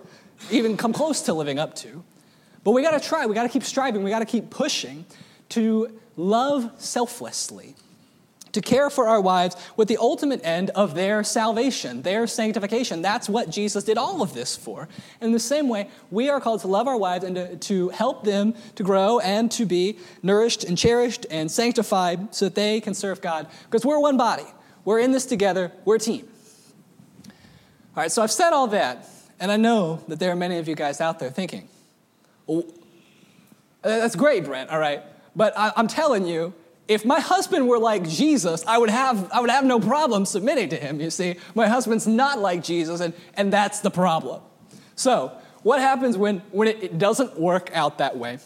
even 0.50 0.76
come 0.76 0.92
close 0.92 1.22
to 1.22 1.32
living 1.32 1.58
up 1.58 1.74
to. 1.76 2.04
But 2.64 2.72
we 2.72 2.82
gotta 2.82 3.00
try, 3.00 3.26
we 3.26 3.34
gotta 3.34 3.48
keep 3.48 3.62
striving, 3.62 4.02
we 4.02 4.10
gotta 4.10 4.26
keep 4.26 4.50
pushing 4.50 5.06
to 5.50 6.00
love 6.16 6.70
selflessly 6.78 7.76
to 8.54 8.60
care 8.60 8.88
for 8.88 9.08
our 9.08 9.20
wives 9.20 9.56
with 9.76 9.88
the 9.88 9.98
ultimate 9.98 10.40
end 10.44 10.70
of 10.70 10.94
their 10.94 11.22
salvation, 11.22 12.02
their 12.02 12.26
sanctification. 12.26 13.02
That's 13.02 13.28
what 13.28 13.50
Jesus 13.50 13.84
did 13.84 13.98
all 13.98 14.22
of 14.22 14.32
this 14.32 14.56
for. 14.56 14.88
In 15.20 15.32
the 15.32 15.40
same 15.40 15.68
way, 15.68 15.88
we 16.10 16.30
are 16.30 16.40
called 16.40 16.60
to 16.60 16.68
love 16.68 16.88
our 16.88 16.96
wives 16.96 17.24
and 17.24 17.36
to, 17.36 17.56
to 17.56 17.88
help 17.90 18.24
them 18.24 18.54
to 18.76 18.82
grow 18.82 19.18
and 19.18 19.50
to 19.52 19.66
be 19.66 19.98
nourished 20.22 20.64
and 20.64 20.78
cherished 20.78 21.26
and 21.30 21.50
sanctified 21.50 22.34
so 22.34 22.46
that 22.46 22.54
they 22.54 22.80
can 22.80 22.94
serve 22.94 23.20
God. 23.20 23.48
Because 23.64 23.84
we're 23.84 23.98
one 23.98 24.16
body, 24.16 24.46
we're 24.84 25.00
in 25.00 25.10
this 25.10 25.26
together, 25.26 25.72
we're 25.84 25.96
a 25.96 25.98
team. 25.98 26.26
All 27.96 28.02
right, 28.02 28.10
so 28.10 28.22
I've 28.22 28.32
said 28.32 28.52
all 28.52 28.68
that, 28.68 29.08
and 29.40 29.50
I 29.50 29.56
know 29.56 30.02
that 30.08 30.20
there 30.20 30.30
are 30.30 30.36
many 30.36 30.58
of 30.58 30.68
you 30.68 30.76
guys 30.76 31.00
out 31.00 31.18
there 31.18 31.30
thinking, 31.30 31.68
oh, 32.48 32.54
well, 32.54 32.64
that's 33.82 34.16
great, 34.16 34.44
Brent, 34.44 34.70
all 34.70 34.78
right, 34.78 35.02
but 35.36 35.56
I, 35.58 35.72
I'm 35.76 35.88
telling 35.88 36.26
you, 36.26 36.54
if 36.86 37.04
my 37.04 37.20
husband 37.20 37.68
were 37.68 37.78
like 37.78 38.08
Jesus, 38.08 38.64
I 38.66 38.76
would 38.78 38.90
have, 38.90 39.30
I 39.32 39.40
would 39.40 39.50
have 39.50 39.64
no 39.64 39.80
problem 39.80 40.26
submitting 40.26 40.68
to 40.70 40.76
him, 40.76 41.00
you 41.00 41.10
see. 41.10 41.36
My 41.54 41.66
husband's 41.66 42.06
not 42.06 42.38
like 42.38 42.62
Jesus, 42.62 43.00
and, 43.00 43.14
and 43.34 43.52
that's 43.52 43.80
the 43.80 43.90
problem. 43.90 44.42
So, 44.94 45.32
what 45.62 45.80
happens 45.80 46.18
when, 46.18 46.38
when 46.50 46.68
it, 46.68 46.82
it 46.82 46.98
doesn't 46.98 47.40
work 47.40 47.70
out 47.72 47.98
that 47.98 48.18
way? 48.18 48.38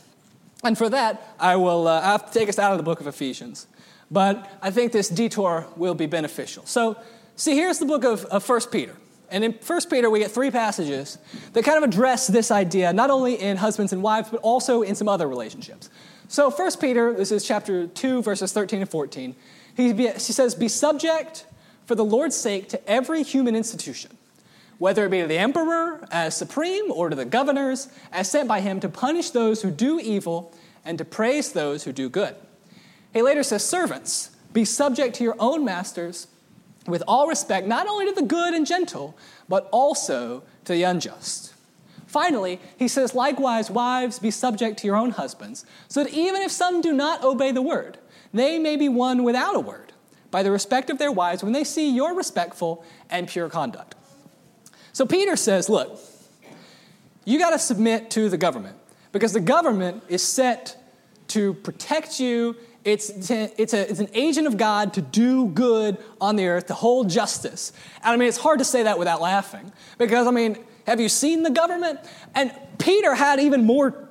And 0.63 0.79
for 0.79 0.89
that, 0.89 1.35
I 1.39 1.57
will 1.57 1.89
uh, 1.89 2.01
I 2.01 2.13
have 2.13 2.31
to 2.31 2.39
take 2.39 2.49
us 2.49 2.59
out 2.59 2.73
of 2.73 2.79
the 2.79 2.85
book 2.85 3.01
of 3.01 3.07
Ephesians. 3.07 3.67
but 4.11 4.51
I 4.63 4.71
think 4.71 4.93
this 4.93 5.09
detour 5.09 5.67
will 5.77 5.95
be 5.95 6.07
beneficial. 6.07 6.65
So, 6.67 6.97
see, 7.37 7.55
here's 7.55 7.79
the 7.79 7.87
book 7.87 8.05
of, 8.05 8.25
of 8.27 8.49
1 8.49 8.61
Peter. 8.71 8.97
And 9.31 9.45
in 9.45 9.53
1 9.53 9.81
Peter, 9.91 10.09
we 10.09 10.21
get 10.21 10.31
three 10.31 10.51
passages 10.51 11.19
that 11.53 11.65
kind 11.65 11.77
of 11.77 11.85
address 11.85 12.29
this 12.29 12.51
idea, 12.51 12.93
not 12.93 13.11
only 13.11 13.35
in 13.35 13.59
husbands 13.59 13.93
and 13.93 14.03
wives, 14.03 14.31
but 14.31 14.41
also 14.41 14.83
in 14.83 14.95
some 14.95 15.09
other 15.09 15.29
relationships. 15.29 15.91
So, 16.31 16.51
1 16.51 16.73
Peter, 16.79 17.15
this 17.15 17.33
is 17.33 17.47
chapter 17.47 17.87
2, 17.87 18.23
verses 18.23 18.53
13 18.53 18.83
and 18.83 18.91
14. 18.91 19.35
He, 19.75 19.93
he 19.95 20.19
says, 20.19 20.55
Be 20.55 20.69
subject 20.69 21.47
for 21.87 21.95
the 21.95 22.05
Lord's 22.05 22.37
sake 22.37 22.69
to 22.69 22.89
every 22.89 23.23
human 23.23 23.57
institution, 23.57 24.11
whether 24.77 25.07
it 25.07 25.11
be 25.11 25.23
to 25.23 25.27
the 25.27 25.39
emperor 25.39 26.07
as 26.11 26.37
supreme 26.37 26.93
or 26.93 27.09
to 27.09 27.17
the 27.17 27.25
governors 27.25 27.89
as 28.13 28.31
sent 28.31 28.47
by 28.47 28.61
him 28.61 28.79
to 28.81 28.91
punish 28.91 29.31
those 29.31 29.63
who 29.63 29.71
do 29.71 29.99
evil 29.99 30.55
and 30.85 30.99
to 30.99 31.05
praise 31.05 31.53
those 31.53 31.85
who 31.85 31.93
do 31.93 32.11
good. 32.11 32.37
He 33.15 33.23
later 33.23 33.43
says, 33.43 33.65
Servants, 33.65 34.31
be 34.53 34.67
subject 34.67 35.17
to 35.17 35.25
your 35.25 35.37
own 35.39 35.65
masters 35.65 36.27
with 36.87 37.03
all 37.09 37.27
respect, 37.27 37.67
not 37.67 37.87
only 37.87 38.05
to 38.05 38.13
the 38.13 38.27
good 38.27 38.53
and 38.53 38.67
gentle, 38.67 39.17
but 39.49 39.67
also 39.73 40.43
to 40.67 40.73
the 40.75 40.83
unjust. 40.83 41.48
Finally, 42.09 42.59
he 42.77 42.89
says, 42.89 43.15
Likewise, 43.15 43.71
wives, 43.71 44.19
be 44.19 44.31
subject 44.31 44.79
to 44.79 44.87
your 44.87 44.97
own 44.97 45.11
husbands, 45.11 45.65
so 45.89 46.03
that 46.03 46.13
even 46.13 46.41
if 46.43 46.51
some 46.51 46.81
do 46.81 46.93
not 46.93 47.23
obey 47.23 47.53
the 47.53 47.63
word, 47.63 47.99
they 48.33 48.59
may 48.59 48.77
be 48.77 48.89
won 48.89 49.23
without 49.23 49.55
a 49.55 49.61
word 49.61 49.93
by 50.31 50.43
the 50.43 50.51
respect 50.51 50.91
of 50.91 50.99
their 50.99 51.13
wives 51.13 51.43
when 51.43 51.53
they 51.53 51.65
see 51.65 51.95
your 51.95 52.15
respectful 52.15 52.85
and 53.11 53.29
pure 53.29 53.49
conduct. 53.49 53.95
So 54.95 55.05
Peter 55.07 55.37
says, 55.37 55.69
Look, 55.69 56.01
you 57.27 57.39
got 57.39 57.51
to 57.51 57.59
submit 57.59 58.11
to 58.13 58.31
the 58.31 58.39
government 58.39 58.77
because 59.13 59.35
the 59.35 59.41
government 59.41 60.03
is 60.09 60.23
set 60.23 60.83
to 61.29 61.53
protect 61.53 62.19
you 62.19 62.57
it's, 62.85 63.11
it's, 63.11 63.75
a, 63.75 63.91
it's 63.91 64.01
an 64.01 64.09
agent 64.15 64.47
of 64.47 64.57
God 64.57 64.95
to 64.95 65.03
do 65.03 65.49
good 65.49 65.99
on 66.23 66.37
the 66.37 66.47
earth, 66.47 66.67
to 66.67 66.75
hold 66.75 67.11
justice. 67.11 67.73
And 68.03 68.13
I 68.13 68.17
mean, 68.17 68.29
it's 68.29 68.39
hard 68.39 68.61
to 68.61 68.65
say 68.65 68.85
that 68.85 68.99
without 68.99 69.21
laughing. 69.21 69.73
Because, 69.99 70.27
I 70.27 70.31
mean, 70.31 70.57
have 70.89 71.01
you 71.01 71.09
seen 71.09 71.43
the 71.43 71.51
government? 71.51 72.01
And 72.35 72.53
Peter 72.79 73.15
had 73.15 73.41
even 73.41 73.65
more, 73.65 74.09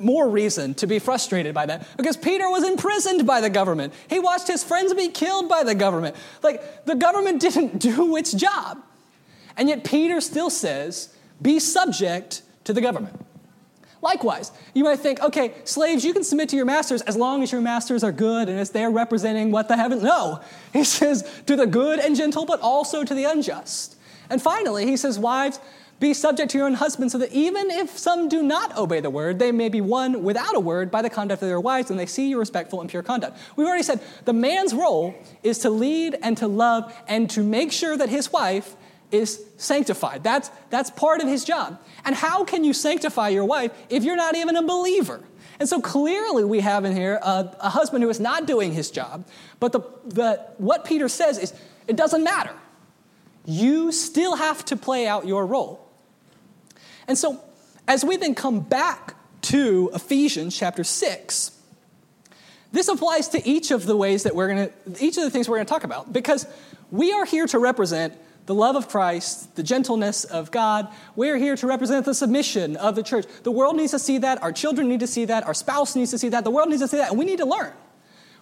more 0.00 0.28
reason 0.28 0.74
to 0.74 0.86
be 0.86 0.98
frustrated 0.98 1.54
by 1.54 1.66
that 1.66 1.86
because 1.96 2.16
Peter 2.16 2.48
was 2.48 2.64
imprisoned 2.64 3.26
by 3.26 3.40
the 3.40 3.50
government. 3.50 3.92
He 4.08 4.20
watched 4.20 4.46
his 4.46 4.62
friends 4.62 4.94
be 4.94 5.08
killed 5.08 5.48
by 5.48 5.64
the 5.64 5.74
government. 5.74 6.14
Like, 6.42 6.84
the 6.84 6.94
government 6.94 7.40
didn't 7.46 7.78
do 7.78 8.16
its 8.16 8.32
job. 8.32 8.80
And 9.56 9.68
yet, 9.68 9.84
Peter 9.84 10.20
still 10.20 10.48
says, 10.48 11.14
be 11.42 11.58
subject 11.58 12.42
to 12.64 12.72
the 12.72 12.80
government. 12.80 13.20
Likewise, 14.00 14.50
you 14.74 14.82
might 14.82 14.98
think, 14.98 15.20
okay, 15.20 15.54
slaves, 15.64 16.04
you 16.04 16.12
can 16.12 16.24
submit 16.24 16.48
to 16.48 16.56
your 16.56 16.64
masters 16.64 17.02
as 17.02 17.16
long 17.16 17.42
as 17.42 17.52
your 17.52 17.60
masters 17.60 18.02
are 18.02 18.10
good 18.10 18.48
and 18.48 18.58
as 18.58 18.70
they're 18.70 18.90
representing 18.90 19.52
what 19.52 19.68
the 19.68 19.76
heaven. 19.76 20.02
No, 20.02 20.40
he 20.72 20.82
says 20.82 21.28
to 21.46 21.54
the 21.54 21.66
good 21.66 22.00
and 22.00 22.16
gentle, 22.16 22.44
but 22.44 22.60
also 22.60 23.04
to 23.04 23.14
the 23.14 23.24
unjust. 23.24 23.96
And 24.28 24.40
finally, 24.40 24.86
he 24.86 24.96
says, 24.96 25.18
wives, 25.18 25.60
be 26.02 26.12
subject 26.12 26.50
to 26.50 26.58
your 26.58 26.66
own 26.66 26.74
husbands, 26.74 27.12
so 27.12 27.18
that 27.18 27.32
even 27.32 27.70
if 27.70 27.96
some 27.96 28.28
do 28.28 28.42
not 28.42 28.76
obey 28.76 28.98
the 28.98 29.08
word, 29.08 29.38
they 29.38 29.52
may 29.52 29.68
be 29.68 29.80
won 29.80 30.24
without 30.24 30.56
a 30.56 30.60
word 30.60 30.90
by 30.90 31.00
the 31.00 31.08
conduct 31.08 31.40
of 31.42 31.48
their 31.48 31.60
wives 31.60 31.90
when 31.90 31.96
they 31.96 32.06
see 32.06 32.28
your 32.28 32.40
respectful 32.40 32.80
and 32.80 32.90
pure 32.90 33.04
conduct. 33.04 33.38
We've 33.54 33.68
already 33.68 33.84
said 33.84 34.00
the 34.24 34.32
man's 34.32 34.74
role 34.74 35.14
is 35.44 35.60
to 35.60 35.70
lead 35.70 36.18
and 36.20 36.36
to 36.38 36.48
love 36.48 36.92
and 37.06 37.30
to 37.30 37.44
make 37.44 37.70
sure 37.70 37.96
that 37.96 38.08
his 38.08 38.32
wife 38.32 38.74
is 39.12 39.44
sanctified. 39.58 40.24
That's, 40.24 40.50
that's 40.70 40.90
part 40.90 41.20
of 41.20 41.28
his 41.28 41.44
job. 41.44 41.80
And 42.04 42.16
how 42.16 42.44
can 42.44 42.64
you 42.64 42.72
sanctify 42.72 43.28
your 43.28 43.44
wife 43.44 43.70
if 43.88 44.02
you're 44.02 44.16
not 44.16 44.34
even 44.34 44.56
a 44.56 44.62
believer? 44.62 45.20
And 45.60 45.68
so 45.68 45.80
clearly, 45.80 46.42
we 46.44 46.60
have 46.60 46.84
in 46.84 46.96
here 46.96 47.20
a, 47.22 47.54
a 47.60 47.70
husband 47.70 48.02
who 48.02 48.10
is 48.10 48.18
not 48.18 48.46
doing 48.46 48.72
his 48.72 48.90
job. 48.90 49.24
But 49.60 49.70
the, 49.70 49.80
the, 50.06 50.40
what 50.58 50.84
Peter 50.84 51.08
says 51.08 51.38
is 51.38 51.54
it 51.86 51.94
doesn't 51.94 52.24
matter. 52.24 52.54
You 53.44 53.92
still 53.92 54.34
have 54.34 54.64
to 54.64 54.76
play 54.76 55.06
out 55.06 55.28
your 55.28 55.46
role. 55.46 55.81
And 57.08 57.16
so, 57.18 57.42
as 57.88 58.04
we 58.04 58.16
then 58.16 58.34
come 58.34 58.60
back 58.60 59.14
to 59.42 59.90
Ephesians 59.94 60.56
chapter 60.56 60.84
6, 60.84 61.58
this 62.72 62.88
applies 62.88 63.28
to 63.28 63.46
each 63.46 63.70
of 63.70 63.84
the 63.84 63.96
ways 63.96 64.22
that 64.22 64.34
we're 64.34 64.48
going 64.48 64.68
to, 64.68 65.04
each 65.04 65.16
of 65.16 65.24
the 65.24 65.30
things 65.30 65.48
we're 65.48 65.56
going 65.56 65.66
to 65.66 65.70
talk 65.72 65.84
about, 65.84 66.12
because 66.12 66.46
we 66.90 67.12
are 67.12 67.24
here 67.24 67.46
to 67.46 67.58
represent 67.58 68.14
the 68.46 68.54
love 68.54 68.76
of 68.76 68.88
Christ, 68.88 69.54
the 69.56 69.62
gentleness 69.62 70.24
of 70.24 70.50
God. 70.50 70.88
We're 71.14 71.36
here 71.36 71.54
to 71.56 71.66
represent 71.66 72.04
the 72.04 72.14
submission 72.14 72.76
of 72.76 72.96
the 72.96 73.02
church. 73.02 73.26
The 73.44 73.52
world 73.52 73.76
needs 73.76 73.92
to 73.92 73.98
see 73.98 74.18
that. 74.18 74.42
Our 74.42 74.52
children 74.52 74.88
need 74.88 75.00
to 75.00 75.06
see 75.06 75.26
that. 75.26 75.44
Our 75.44 75.54
spouse 75.54 75.94
needs 75.94 76.10
to 76.10 76.18
see 76.18 76.28
that. 76.30 76.44
The 76.44 76.50
world 76.50 76.68
needs 76.68 76.82
to 76.82 76.88
see 76.88 76.96
that. 76.96 77.10
And 77.10 77.18
we 77.18 77.24
need 77.24 77.38
to 77.38 77.44
learn. 77.44 77.72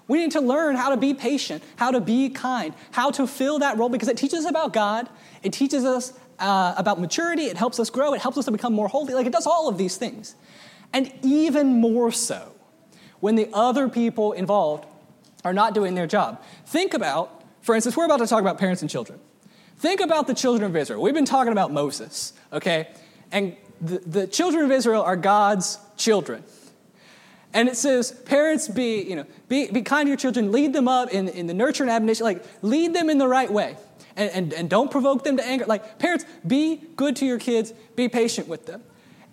We 0.09 0.18
need 0.18 0.33
to 0.33 0.40
learn 0.40 0.75
how 0.75 0.90
to 0.90 0.96
be 0.96 1.14
patient, 1.14 1.62
how 1.77 1.90
to 1.90 2.01
be 2.01 2.31
kind, 2.31 2.75
how 2.90 3.11
to 3.12 3.27
fill 3.27 3.61
that 3.61 3.77
role 3.77 3.88
because 3.88 4.09
it 4.09 4.16
teaches 4.16 4.40
us 4.40 4.51
about 4.51 4.73
God. 4.73 5.09
It 5.42 5.53
teaches 5.53 5.85
us 5.85 6.12
uh, 6.40 6.74
about 6.76 7.00
maturity. 7.00 7.44
It 7.44 7.57
helps 7.57 7.79
us 7.79 7.90
grow. 7.90 8.14
It 8.14 8.20
helps 8.20 8.38
us 8.38 8.46
to 8.46 8.50
become 8.50 8.72
more 8.72 8.88
holy. 8.88 9.14
Like 9.14 9.26
it 9.26 9.33
does 9.33 9.46
all 9.46 9.68
of 9.68 9.79
these 9.79 9.96
things. 9.96 10.35
And 10.92 11.12
even 11.22 11.81
more 11.81 12.11
so 12.11 12.53
when 13.20 13.37
the 13.37 13.48
other 13.53 13.88
people 13.88 14.33
involved 14.33 14.87
are 15.44 15.53
not 15.53 15.74
doing 15.74 15.94
their 15.94 16.07
job. 16.07 16.42
Think 16.66 16.94
about, 16.94 17.44
for 17.62 17.74
instance, 17.74 17.96
we're 17.96 18.07
about 18.07 18.18
to 18.18 18.26
talk 18.26 18.40
about 18.40 18.59
parents 18.59 18.83
and 18.83 18.90
children. 18.90 19.20
Think 19.79 20.00
about 20.00 20.26
the 20.26 20.35
children 20.35 20.70
of 20.70 20.76
Israel. 20.76 21.00
We've 21.00 21.14
been 21.14 21.24
talking 21.24 21.53
about 21.53 21.72
Moses, 21.72 22.33
okay? 22.53 22.88
And 23.33 23.57
the, 23.81 23.98
the 23.98 24.26
children 24.26 24.64
of 24.64 24.70
Israel 24.70 25.03
are 25.03 25.16
God's 25.16 25.79
children. 25.96 26.44
And 27.53 27.68
it 27.68 27.76
says, 27.76 28.12
parents, 28.12 28.68
be, 28.68 29.03
you 29.03 29.16
know, 29.16 29.26
be, 29.48 29.70
be 29.70 29.83
kind 29.83 30.07
to 30.07 30.09
your 30.09 30.18
children, 30.18 30.53
lead 30.53 30.72
them 30.72 30.87
up 30.87 31.11
in, 31.11 31.29
in 31.29 31.46
the 31.46 31.55
nurture 31.55 31.83
and 31.83 31.90
admonition, 31.90 32.24
like 32.24 32.44
lead 32.62 32.94
them 32.94 33.11
in 33.11 33.18
the 33.18 33.26
right 33.26 33.50
way. 33.50 33.76
And, 34.16 34.31
and, 34.31 34.53
and 34.53 34.70
don't 34.70 34.90
provoke 34.90 35.25
them 35.25 35.37
to 35.37 35.46
anger. 35.46 35.66
Like, 35.66 35.99
parents, 35.99 36.25
be 36.46 36.83
good 36.96 37.16
to 37.16 37.27
your 37.27 37.38
kids, 37.38 37.73
be 37.96 38.09
patient 38.09 38.49
with 38.49 38.66
them. 38.66 38.83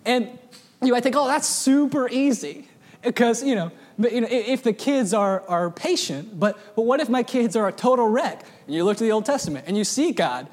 And 0.04 0.38
you 0.82 0.92
might 0.92 1.02
think, 1.02 1.16
oh, 1.16 1.26
that's 1.26 1.48
super 1.48 2.08
easy. 2.08 2.68
Because, 3.02 3.42
you 3.42 3.54
know, 3.54 3.70
you 3.98 4.20
know, 4.20 4.28
if 4.30 4.62
the 4.62 4.72
kids 4.72 5.12
are, 5.12 5.42
are 5.48 5.70
patient, 5.70 6.38
but, 6.38 6.58
but 6.76 6.82
what 6.82 7.00
if 7.00 7.08
my 7.08 7.22
kids 7.22 7.56
are 7.56 7.68
a 7.68 7.72
total 7.72 8.08
wreck? 8.08 8.44
And 8.66 8.74
you 8.74 8.84
look 8.84 8.96
to 8.98 9.04
the 9.04 9.12
Old 9.12 9.24
Testament 9.24 9.64
and 9.68 9.76
you 9.76 9.84
see 9.84 10.12
God 10.12 10.48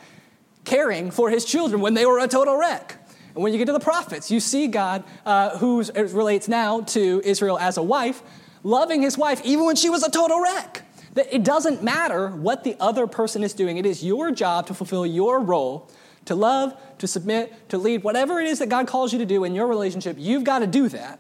caring 0.64 1.12
for 1.12 1.30
his 1.30 1.46
children 1.46 1.82
when 1.82 1.94
they 1.94 2.06
were 2.06 2.20
a 2.20 2.28
total 2.28 2.58
wreck. 2.58 2.98
And 3.36 3.44
when 3.44 3.52
you 3.52 3.60
get 3.60 3.66
to 3.66 3.74
the 3.74 3.80
prophets, 3.80 4.32
you 4.32 4.40
see 4.40 4.68
God, 4.68 5.04
uh, 5.26 5.58
who 5.58 5.84
relates 5.94 6.48
now 6.48 6.82
to 6.82 7.22
Israel 7.24 7.60
as 7.60 7.78
a 7.78 7.84
wife, 7.84 8.24
loving 8.64 9.02
his 9.02 9.18
wife 9.18 9.42
even 9.46 9.66
when 9.66 9.76
she 9.76 9.90
was 9.90 10.04
a 10.04 10.10
total 10.10 10.42
wreck. 10.42 10.85
That 11.16 11.34
it 11.34 11.44
doesn't 11.44 11.84
matter 11.84 12.30
what 12.30 12.64
the 12.64 12.78
other 12.80 13.08
person 13.08 13.44
is 13.44 13.54
doing, 13.54 13.78
it 13.78 13.86
is 13.86 14.04
your 14.04 14.32
job 14.32 14.68
to 14.68 14.74
fulfill 14.74 15.06
your 15.06 15.42
role 15.42 15.90
to 16.26 16.36
love, 16.36 16.76
to 16.98 17.08
submit, 17.08 17.70
to 17.70 17.78
lead, 17.78 18.04
whatever 18.04 18.40
it 18.40 18.48
is 18.48 18.60
that 18.60 18.70
God 18.70 18.88
calls 18.88 19.14
you 19.14 19.20
to 19.20 19.26
do 19.26 19.44
in 19.44 19.56
your 19.56 19.68
relationship, 19.68 20.18
you've 20.20 20.44
got 20.44 20.60
to 20.60 20.68
do 20.68 20.90
that. 20.90 21.20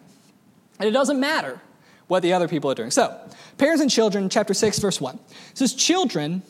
And 0.79 0.89
it 0.89 0.91
doesn't 0.91 1.19
matter 1.19 1.61
what 2.07 2.21
the 2.21 2.33
other 2.33 2.47
people 2.47 2.69
are 2.69 2.75
doing. 2.75 2.91
So, 2.91 3.17
parents 3.57 3.81
and 3.81 3.89
children, 3.89 4.29
chapter 4.29 4.53
6, 4.53 4.79
verse 4.79 4.99
1 4.99 5.19
says, 5.53 5.73
Children, 5.73 6.43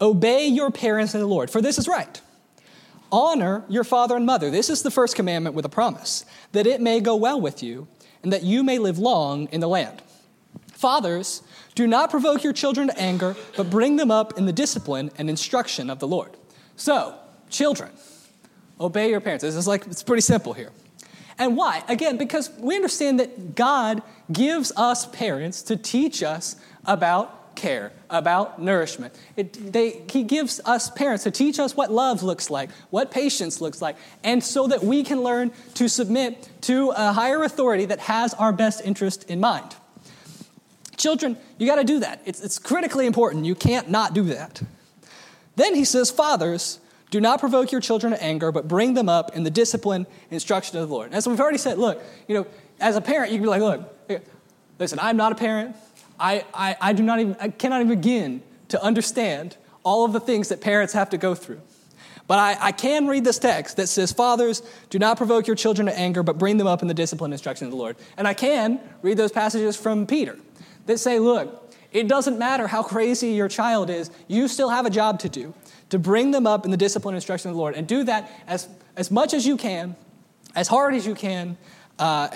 obey 0.00 0.46
your 0.46 0.70
parents 0.70 1.14
in 1.14 1.20
the 1.20 1.26
Lord, 1.26 1.50
for 1.50 1.60
this 1.60 1.78
is 1.78 1.88
right. 1.88 2.20
Honor 3.10 3.64
your 3.68 3.84
father 3.84 4.16
and 4.16 4.26
mother. 4.26 4.50
This 4.50 4.68
is 4.68 4.82
the 4.82 4.90
first 4.90 5.16
commandment 5.16 5.54
with 5.54 5.64
a 5.64 5.68
promise, 5.68 6.24
that 6.52 6.66
it 6.66 6.80
may 6.80 7.00
go 7.00 7.16
well 7.16 7.40
with 7.40 7.62
you, 7.62 7.86
and 8.22 8.32
that 8.32 8.42
you 8.42 8.62
may 8.62 8.78
live 8.78 8.98
long 8.98 9.46
in 9.46 9.60
the 9.60 9.68
land. 9.68 10.02
Fathers, 10.86 11.42
do 11.74 11.88
not 11.88 12.12
provoke 12.12 12.44
your 12.44 12.52
children 12.52 12.86
to 12.86 12.96
anger, 12.96 13.34
but 13.56 13.68
bring 13.68 13.96
them 13.96 14.12
up 14.12 14.38
in 14.38 14.46
the 14.46 14.52
discipline 14.52 15.10
and 15.18 15.28
instruction 15.28 15.90
of 15.90 15.98
the 15.98 16.06
Lord. 16.06 16.30
So, 16.76 17.18
children, 17.50 17.90
obey 18.78 19.10
your 19.10 19.20
parents. 19.20 19.42
This 19.42 19.56
is 19.56 19.66
like, 19.66 19.84
it's 19.88 20.04
pretty 20.04 20.20
simple 20.20 20.52
here. 20.52 20.70
And 21.38 21.56
why? 21.56 21.82
Again, 21.88 22.18
because 22.18 22.50
we 22.60 22.76
understand 22.76 23.18
that 23.18 23.56
God 23.56 24.00
gives 24.32 24.70
us 24.76 25.06
parents 25.06 25.60
to 25.62 25.76
teach 25.76 26.22
us 26.22 26.54
about 26.84 27.56
care, 27.56 27.90
about 28.08 28.62
nourishment. 28.62 29.12
It, 29.36 29.72
they, 29.72 30.02
he 30.08 30.22
gives 30.22 30.60
us 30.64 30.88
parents 30.88 31.24
to 31.24 31.32
teach 31.32 31.58
us 31.58 31.76
what 31.76 31.90
love 31.90 32.22
looks 32.22 32.48
like, 32.48 32.70
what 32.90 33.10
patience 33.10 33.60
looks 33.60 33.82
like, 33.82 33.96
and 34.22 34.40
so 34.40 34.68
that 34.68 34.84
we 34.84 35.02
can 35.02 35.22
learn 35.22 35.50
to 35.74 35.88
submit 35.88 36.48
to 36.60 36.90
a 36.90 37.12
higher 37.12 37.42
authority 37.42 37.86
that 37.86 37.98
has 37.98 38.34
our 38.34 38.52
best 38.52 38.82
interest 38.84 39.28
in 39.28 39.40
mind. 39.40 39.74
Children, 40.96 41.36
you 41.58 41.66
got 41.66 41.76
to 41.76 41.84
do 41.84 42.00
that. 42.00 42.22
It's, 42.24 42.40
it's 42.40 42.58
critically 42.58 43.06
important. 43.06 43.44
You 43.44 43.54
can't 43.54 43.90
not 43.90 44.14
do 44.14 44.24
that. 44.24 44.62
Then 45.56 45.74
he 45.74 45.84
says, 45.84 46.10
Fathers, 46.10 46.80
do 47.10 47.20
not 47.20 47.40
provoke 47.40 47.72
your 47.72 47.80
children 47.80 48.12
to 48.12 48.22
anger, 48.22 48.50
but 48.52 48.66
bring 48.66 48.94
them 48.94 49.08
up 49.08 49.36
in 49.36 49.42
the 49.42 49.50
discipline 49.50 50.06
and 50.24 50.32
instruction 50.32 50.78
of 50.78 50.88
the 50.88 50.94
Lord. 50.94 51.06
And 51.06 51.14
as 51.14 51.26
we've 51.26 51.40
already 51.40 51.58
said, 51.58 51.78
look, 51.78 52.02
you 52.28 52.34
know, 52.34 52.46
as 52.80 52.96
a 52.96 53.00
parent, 53.00 53.32
you 53.32 53.38
can 53.38 53.44
be 53.44 53.48
like, 53.48 53.62
look, 53.62 54.22
listen, 54.78 54.98
I'm 55.00 55.16
not 55.16 55.32
a 55.32 55.34
parent. 55.34 55.76
I, 56.18 56.44
I, 56.52 56.76
I 56.80 56.92
do 56.92 57.02
not 57.02 57.20
even, 57.20 57.36
I 57.40 57.48
cannot 57.48 57.80
even 57.80 58.00
begin 58.00 58.42
to 58.68 58.82
understand 58.82 59.56
all 59.82 60.04
of 60.04 60.12
the 60.12 60.20
things 60.20 60.48
that 60.48 60.60
parents 60.60 60.92
have 60.94 61.10
to 61.10 61.18
go 61.18 61.34
through. 61.34 61.60
But 62.26 62.40
I, 62.40 62.56
I 62.60 62.72
can 62.72 63.06
read 63.06 63.24
this 63.24 63.38
text 63.38 63.76
that 63.76 63.86
says, 63.86 64.12
Fathers, 64.12 64.62
do 64.90 64.98
not 64.98 65.16
provoke 65.16 65.46
your 65.46 65.54
children 65.54 65.86
to 65.86 65.96
anger, 65.96 66.24
but 66.24 66.38
bring 66.38 66.56
them 66.56 66.66
up 66.66 66.82
in 66.82 66.88
the 66.88 66.94
discipline 66.94 67.28
and 67.28 67.34
instruction 67.34 67.66
of 67.66 67.70
the 67.70 67.76
Lord. 67.76 67.96
And 68.16 68.26
I 68.26 68.34
can 68.34 68.80
read 69.02 69.16
those 69.16 69.30
passages 69.30 69.76
from 69.76 70.06
Peter 70.06 70.36
that 70.86 70.98
say, 70.98 71.18
look, 71.18 71.62
It 71.92 72.08
doesn't 72.08 72.38
matter 72.38 72.66
how 72.66 72.82
crazy 72.82 73.28
your 73.32 73.48
child 73.48 73.90
is, 73.90 74.10
you 74.28 74.48
still 74.48 74.68
have 74.68 74.86
a 74.86 74.90
job 74.90 75.20
to 75.20 75.28
do 75.28 75.54
to 75.90 75.98
bring 75.98 76.30
them 76.30 76.46
up 76.46 76.64
in 76.64 76.70
the 76.70 76.76
discipline 76.76 77.14
and 77.14 77.18
instruction 77.18 77.50
of 77.50 77.54
the 77.54 77.60
Lord. 77.60 77.74
And 77.74 77.86
do 77.86 78.04
that 78.04 78.30
as, 78.46 78.68
as 78.96 79.10
much 79.10 79.34
as 79.34 79.46
you 79.46 79.56
can, 79.56 79.96
as 80.54 80.68
hard 80.68 80.94
as 80.94 81.06
you 81.06 81.14
can, 81.14 81.56
uh, 81.98 82.28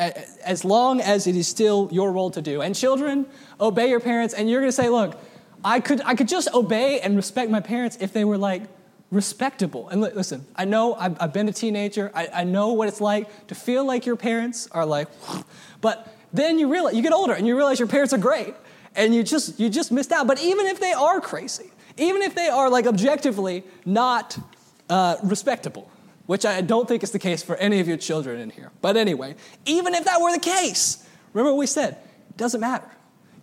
as 0.45 0.65
long 0.65 1.01
as 1.01 1.27
it 1.27 1.37
is 1.37 1.49
still 1.49 1.89
your 1.91 2.13
role 2.13 2.31
to 2.31 2.41
do. 2.41 2.63
And 2.63 2.75
children, 2.75 3.27
obey 3.61 3.89
your 3.91 4.01
parents. 4.01 4.35
And 4.35 4.49
you're 4.49 4.61
going 4.61 4.69
to 4.69 4.77
say, 4.77 4.89
look, 4.89 5.21
I 5.65 5.81
could, 5.81 6.01
I 6.05 6.15
could 6.15 6.29
just 6.29 6.49
obey 6.55 7.01
and 7.01 7.17
respect 7.17 7.51
my 7.51 7.61
parents 7.61 7.99
if 8.01 8.13
they 8.13 8.25
were 8.25 8.39
like 8.39 8.63
respectable. 9.11 9.89
And 9.89 10.01
listen, 10.01 10.47
I 10.55 10.65
know 10.65 10.95
I've, 10.95 11.21
I've 11.21 11.33
been 11.33 11.49
a 11.49 11.53
teenager. 11.53 12.11
I, 12.15 12.29
I 12.33 12.45
know 12.45 12.73
what 12.73 12.89
it's 12.89 13.01
like 13.01 13.49
to 13.49 13.55
feel 13.55 13.85
like 13.85 14.07
your 14.07 14.17
parents 14.17 14.69
are 14.71 14.87
like, 14.87 15.09
but 15.81 16.15
then 16.33 16.59
you 16.59 16.71
realize 16.71 16.95
you 16.95 17.03
get 17.03 17.13
older 17.13 17.33
and 17.33 17.47
you 17.47 17.57
realize 17.57 17.79
your 17.79 17.89
parents 17.89 18.13
are 18.13 18.19
great 18.19 18.55
and 18.95 19.15
you 19.15 19.23
just 19.23 19.59
you 19.59 19.69
just 19.69 19.93
missed 19.93 20.13
out. 20.13 20.27
But 20.27 20.43
even 20.43 20.67
if 20.67 20.81
they 20.81 20.93
are 20.93 21.21
crazy, 21.21 21.71
even 21.97 22.23
if 22.23 22.35
they 22.35 22.49
are 22.49 22.71
like 22.71 22.87
objectively 22.87 23.65
not 23.85 24.39
uh, 24.89 25.17
respectable, 25.23 25.91
which 26.27 26.47
I 26.47 26.61
don't 26.61 26.87
think 26.87 27.03
is 27.03 27.11
the 27.11 27.19
case 27.19 27.43
for 27.43 27.57
any 27.57 27.81
of 27.81 27.89
your 27.89 27.97
children 27.97 28.41
in 28.41 28.51
here. 28.51 28.71
But 28.81 28.97
anyway, 28.97 29.35
even 29.67 29.95
if 29.95 30.05
that 30.05 30.21
were 30.21 30.33
the 30.33 30.41
case, 30.41 31.07
remember 31.33 31.53
what 31.53 31.59
we 31.59 31.67
said, 31.67 31.99
it 32.31 32.37
doesn't 32.37 32.61
matter. 32.61 32.89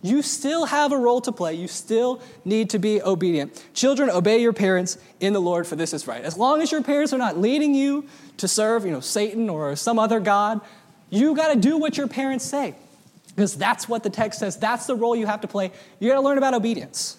You 0.00 0.22
still 0.22 0.66
have 0.66 0.92
a 0.92 0.96
role 0.96 1.20
to 1.22 1.32
play. 1.32 1.54
You 1.54 1.66
still 1.66 2.22
need 2.44 2.70
to 2.70 2.78
be 2.78 3.02
obedient. 3.02 3.64
Children, 3.74 4.10
obey 4.10 4.40
your 4.40 4.52
parents 4.52 4.96
in 5.18 5.32
the 5.32 5.40
Lord, 5.40 5.66
for 5.66 5.74
this 5.74 5.92
is 5.92 6.06
right. 6.06 6.22
As 6.22 6.36
long 6.36 6.62
as 6.62 6.70
your 6.70 6.82
parents 6.82 7.12
are 7.12 7.18
not 7.18 7.36
leading 7.36 7.74
you 7.74 8.06
to 8.36 8.46
serve, 8.46 8.84
you 8.84 8.92
know, 8.92 9.00
Satan 9.00 9.48
or 9.48 9.74
some 9.74 9.98
other 9.98 10.20
God, 10.20 10.60
you 11.10 11.34
got 11.34 11.52
to 11.52 11.58
do 11.58 11.78
what 11.78 11.96
your 11.96 12.08
parents 12.08 12.44
say. 12.44 12.74
Because 13.28 13.56
that's 13.56 13.88
what 13.88 14.02
the 14.02 14.10
text 14.10 14.40
says. 14.40 14.56
That's 14.56 14.86
the 14.86 14.96
role 14.96 15.14
you 15.14 15.26
have 15.26 15.42
to 15.42 15.48
play. 15.48 15.70
You 16.00 16.08
got 16.08 16.16
to 16.16 16.20
learn 16.20 16.38
about 16.38 16.54
obedience. 16.54 17.18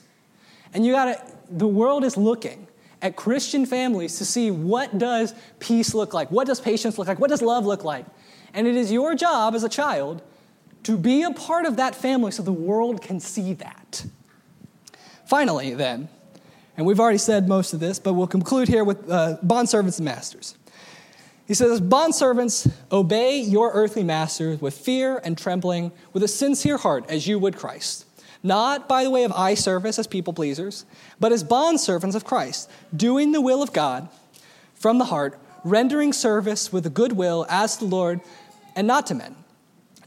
And 0.73 0.85
you 0.85 0.91
got 0.91 1.05
to 1.05 1.33
the 1.49 1.67
world 1.67 2.03
is 2.03 2.17
looking 2.17 2.67
at 3.01 3.15
Christian 3.15 3.65
families 3.65 4.17
to 4.17 4.25
see 4.25 4.51
what 4.51 4.97
does 4.97 5.33
peace 5.59 5.93
look 5.93 6.13
like? 6.13 6.29
What 6.31 6.47
does 6.47 6.59
patience 6.59 6.97
look 6.97 7.07
like? 7.07 7.19
What 7.19 7.29
does 7.29 7.41
love 7.41 7.65
look 7.65 7.83
like? 7.83 8.05
And 8.53 8.67
it 8.67 8.75
is 8.75 8.91
your 8.91 9.15
job 9.15 9.55
as 9.55 9.63
a 9.63 9.69
child 9.69 10.21
to 10.83 10.97
be 10.97 11.23
a 11.23 11.31
part 11.31 11.65
of 11.65 11.77
that 11.77 11.95
family 11.95 12.31
so 12.31 12.43
the 12.43 12.53
world 12.53 13.01
can 13.01 13.19
see 13.19 13.53
that. 13.53 14.05
Finally, 15.25 15.73
then, 15.75 16.09
and 16.77 16.85
we've 16.85 16.99
already 16.99 17.17
said 17.17 17.47
most 17.47 17.73
of 17.73 17.79
this, 17.79 17.99
but 17.99 18.13
we'll 18.13 18.27
conclude 18.27 18.67
here 18.67 18.83
with 18.83 19.09
uh, 19.09 19.37
bondservants 19.45 19.97
and 19.97 20.05
masters. 20.05 20.55
He 21.49 21.55
says, 21.55 21.81
Bondservants, 21.81 22.71
obey 22.91 23.39
your 23.39 23.71
earthly 23.71 24.03
masters 24.03 24.61
with 24.61 24.77
fear 24.77 25.19
and 25.23 25.35
trembling, 25.35 25.91
with 26.13 26.21
a 26.21 26.27
sincere 26.27 26.77
heart, 26.77 27.05
as 27.09 27.25
you 27.25 27.39
would 27.39 27.57
Christ. 27.57 28.05
Not 28.43 28.87
by 28.87 29.03
the 29.03 29.09
way 29.09 29.23
of 29.23 29.31
eye 29.31 29.55
service 29.55 29.97
as 29.97 30.05
people 30.05 30.31
pleasers, 30.31 30.85
but 31.19 31.31
as 31.31 31.43
bondservants 31.43 32.13
of 32.13 32.23
Christ, 32.23 32.69
doing 32.95 33.31
the 33.31 33.41
will 33.41 33.63
of 33.63 33.73
God 33.73 34.09
from 34.75 34.99
the 34.99 35.05
heart, 35.05 35.39
rendering 35.63 36.13
service 36.13 36.71
with 36.71 36.85
a 36.85 36.91
good 36.91 37.13
will 37.13 37.47
as 37.49 37.77
the 37.77 37.85
Lord 37.85 38.21
and 38.75 38.85
not 38.85 39.07
to 39.07 39.15
men 39.15 39.35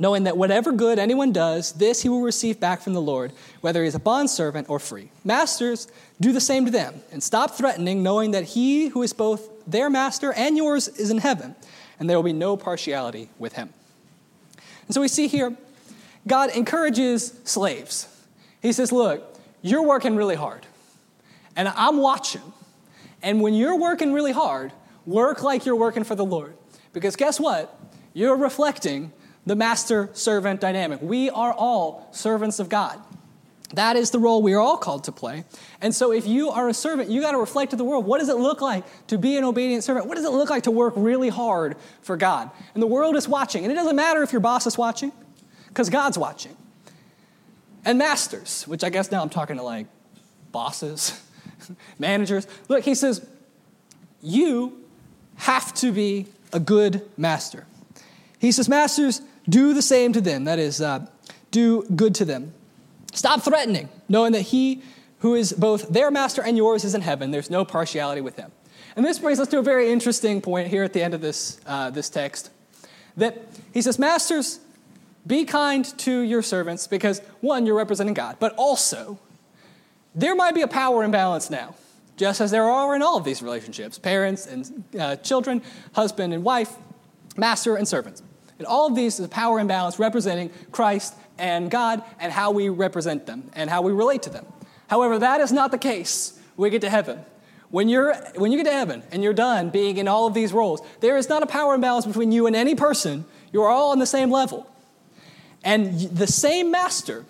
knowing 0.03 0.25
that 0.25 0.37
whatever 0.37 0.73
good 0.73 0.99
anyone 0.99 1.31
does, 1.31 1.75
this 1.75 2.03
he 2.03 2.09
will 2.09 2.23
receive 2.23 2.59
back 2.59 2.81
from 2.81 2.93
the 2.93 3.01
Lord, 3.01 3.33
whether 3.61 3.83
he 3.83 3.87
is 3.87 3.95
a 3.95 4.01
bondservant 4.01 4.69
or 4.69 4.81
free. 4.81 5.11
Masters, 5.23 5.87
do 6.21 6.33
the 6.33 6.41
same 6.41 6.65
to 6.65 6.73
them, 6.73 7.01
and 7.13 7.23
stop 7.23 7.53
threatening, 7.53 8.03
knowing 8.03 8.33
that 8.33 8.43
he 8.43 8.89
who 8.89 9.05
is 9.05 9.13
both 9.13 9.49
their 9.65 9.89
master 9.89 10.33
and 10.33 10.57
yours 10.57 10.89
is 10.89 11.11
in 11.11 11.19
heaven, 11.19 11.55
and 12.01 12.11
there 12.11 12.19
will 12.19 12.25
be 12.25 12.33
no 12.33 12.57
partiality 12.57 13.31
with 13.39 13.53
him. 13.53 13.73
And 14.87 14.95
so 14.95 15.01
we 15.01 15.07
see 15.07 15.29
here, 15.29 15.57
God 16.27 16.51
encourages 16.51 17.39
slaves. 17.45 18.09
He 18.61 18.73
says, 18.73 18.91
Look, 18.91 19.39
you're 19.63 19.87
working 19.87 20.17
really 20.17 20.35
hard, 20.35 20.67
and 21.55 21.69
I'm 21.69 21.99
watching. 21.99 22.43
And 23.23 23.41
when 23.41 23.55
you're 23.55 23.79
working 23.79 24.13
really 24.13 24.33
hard, 24.33 24.73
work 25.07 25.45
like 25.45 25.65
you're 25.65 25.77
working 25.77 26.03
for 26.03 26.17
the 26.17 26.25
Lord. 26.25 26.57
Because 26.93 27.15
guess 27.15 27.39
what? 27.39 27.79
You're 28.15 28.37
reflecting 28.37 29.13
the 29.47 29.57
master 29.57 30.09
servant 30.13 30.61
dynamic. 30.61 31.01
We 31.03 31.31
are 31.31 31.53
all 31.53 32.09
servants 32.13 32.59
of 32.59 32.69
God. 32.69 33.01
That 33.75 33.97
is 33.97 34.11
the 34.11 34.19
role 34.19 34.43
we 34.43 34.53
are 34.53 34.61
all 34.61 34.77
called 34.77 35.05
to 35.05 35.13
play. 35.13 35.45
And 35.81 35.95
so, 35.95 36.13
if 36.13 36.27
you 36.27 36.51
are 36.51 36.69
a 36.69 36.75
servant, 36.75 37.11
you 37.11 37.23
got 37.23 37.33
to 37.33 37.39
reflect 37.39 37.71
to 37.71 37.77
the 37.77 37.85
world 37.85 38.05
what 38.05 38.19
does 38.19 38.29
it 38.29 38.37
look 38.37 38.61
like 38.61 38.85
to 39.07 39.17
be 39.17 39.37
an 39.37 39.45
obedient 39.45 39.83
servant? 39.83 40.07
What 40.07 40.17
does 40.17 40.27
it 40.27 40.31
look 40.31 40.51
like 40.51 40.65
to 40.65 40.71
work 40.71 40.93
really 40.97 41.31
hard 41.31 41.77
for 42.03 42.17
God? 42.17 42.51
And 42.75 42.83
the 42.83 42.87
world 42.87 43.17
is 43.17 43.27
watching. 43.27 43.65
And 43.65 43.73
it 43.73 43.77
doesn't 43.77 43.97
matter 43.97 44.23
if 44.23 44.33
your 44.33 44.41
boss 44.41 44.67
is 44.67 44.77
watching, 44.77 45.11
because 45.69 45.89
God's 45.89 46.19
watching. 46.19 46.55
And 47.85 47.99
masters, 47.99 48.65
which 48.69 48.85
I 48.85 48.91
guess 48.91 49.11
now 49.11 49.23
I'm 49.23 49.31
talking 49.31 49.57
to 49.57 49.63
like 49.63 49.87
bosses, 50.53 51.21
managers. 51.99 52.47
Look, 52.69 52.85
he 52.85 52.95
says, 52.95 53.27
you 54.21 54.85
have 55.37 55.73
to 55.75 55.93
be 55.93 56.27
a 56.53 56.61
good 56.61 57.09
master. 57.17 57.67
He 58.39 58.53
says, 58.53 58.69
Masters, 58.69 59.23
do 59.49 59.75
the 59.75 59.83
same 59.83 60.13
to 60.13 60.21
them. 60.21 60.45
That 60.45 60.59
is, 60.59 60.81
uh, 60.81 61.07
do 61.51 61.83
good 61.95 62.15
to 62.17 62.25
them. 62.25 62.55
Stop 63.13 63.43
threatening, 63.43 63.89
knowing 64.09 64.33
that 64.33 64.43
he 64.43 64.83
who 65.19 65.35
is 65.35 65.53
both 65.53 65.89
their 65.89 66.11
master 66.11 66.43
and 66.43 66.57
yours 66.57 66.85
is 66.85 66.95
in 66.95 67.01
heaven. 67.01 67.31
There's 67.31 67.51
no 67.51 67.65
partiality 67.65 68.21
with 68.21 68.37
him. 68.37 68.51
And 68.97 69.05
this 69.05 69.19
brings 69.19 69.39
us 69.39 69.49
to 69.49 69.59
a 69.59 69.63
very 69.63 69.91
interesting 69.91 70.41
point 70.41 70.69
here 70.69 70.83
at 70.83 70.93
the 70.93 71.03
end 71.03 71.15
of 71.15 71.21
this, 71.21 71.61
uh, 71.67 71.91
this 71.91 72.11
text. 72.11 72.51
That 73.17 73.43
he 73.73 73.83
says, 73.83 73.99
Masters, 73.99 74.61
be 75.27 75.45
kind 75.45 75.85
to 75.99 76.21
your 76.21 76.43
servants 76.43 76.87
because, 76.87 77.21
one, 77.41 77.67
you're 77.67 77.77
representing 77.77 78.15
God, 78.15 78.37
but 78.41 78.55
also, 78.57 79.19
there 80.15 80.35
might 80.35 80.55
be 80.55 80.63
a 80.63 80.69
power 80.69 81.05
imbalance 81.05 81.49
now, 81.49 81.75
just 82.17 82.41
as 82.41 82.51
there 82.51 82.65
are 82.65 82.95
in 82.97 83.03
all 83.03 83.17
of 83.17 83.25
these 83.25 83.43
relationships 83.43 83.99
parents 83.99 84.47
and 84.47 84.85
uh, 84.99 85.17
children, 85.17 85.63
husband 85.93 86.35
and 86.35 86.43
wife, 86.43 86.77
master 87.37 87.77
and 87.77 87.87
servants. 87.87 88.23
And 88.63 88.69
all 88.69 88.87
of 88.87 88.95
these 88.95 89.19
is 89.19 89.27
a 89.27 89.29
power 89.29 89.59
imbalance 89.59 89.99
representing 89.99 90.49
Christ 90.71 91.17
and 91.37 91.69
God 91.69 92.01
and 92.21 92.33
how 92.33 92.53
we 92.53 92.69
represent 92.69 93.27
them 93.27 93.51
and 93.57 93.69
how 93.69 93.83
we 93.83 93.91
relate 93.91 94.23
to 94.23 94.31
them. 94.31 94.47
However, 94.87 95.19
that 95.19 95.41
is 95.41 95.51
not 95.51 95.73
the 95.73 95.79
case 95.79 96.39
when 96.55 96.69
we 96.69 96.71
get 96.71 96.83
to 96.83 96.89
heaven. 96.89 97.25
When, 97.71 97.89
you're, 97.89 98.15
when 98.37 98.53
you 98.53 98.59
get 98.59 98.71
to 98.71 98.73
heaven 98.73 99.03
and 99.11 99.21
you're 99.21 99.33
done 99.33 99.71
being 99.71 99.97
in 99.97 100.07
all 100.07 100.29
of 100.29 100.35
these 100.35 100.53
roles, 100.53 100.81
there 101.01 101.17
is 101.17 101.29
not 101.29 101.43
a 101.43 101.47
power 101.47 101.75
imbalance 101.75 102.07
between 102.07 102.31
you 102.31 102.47
and 102.47 102.55
any 102.55 102.77
person. 102.77 103.25
You're 103.53 103.69
all 103.69 103.91
on 103.91 103.99
the 103.99 104.07
same 104.07 104.31
level. 104.31 104.71
And 105.65 105.99
the 105.99 106.29
same 106.29 106.71
master 106.71 107.25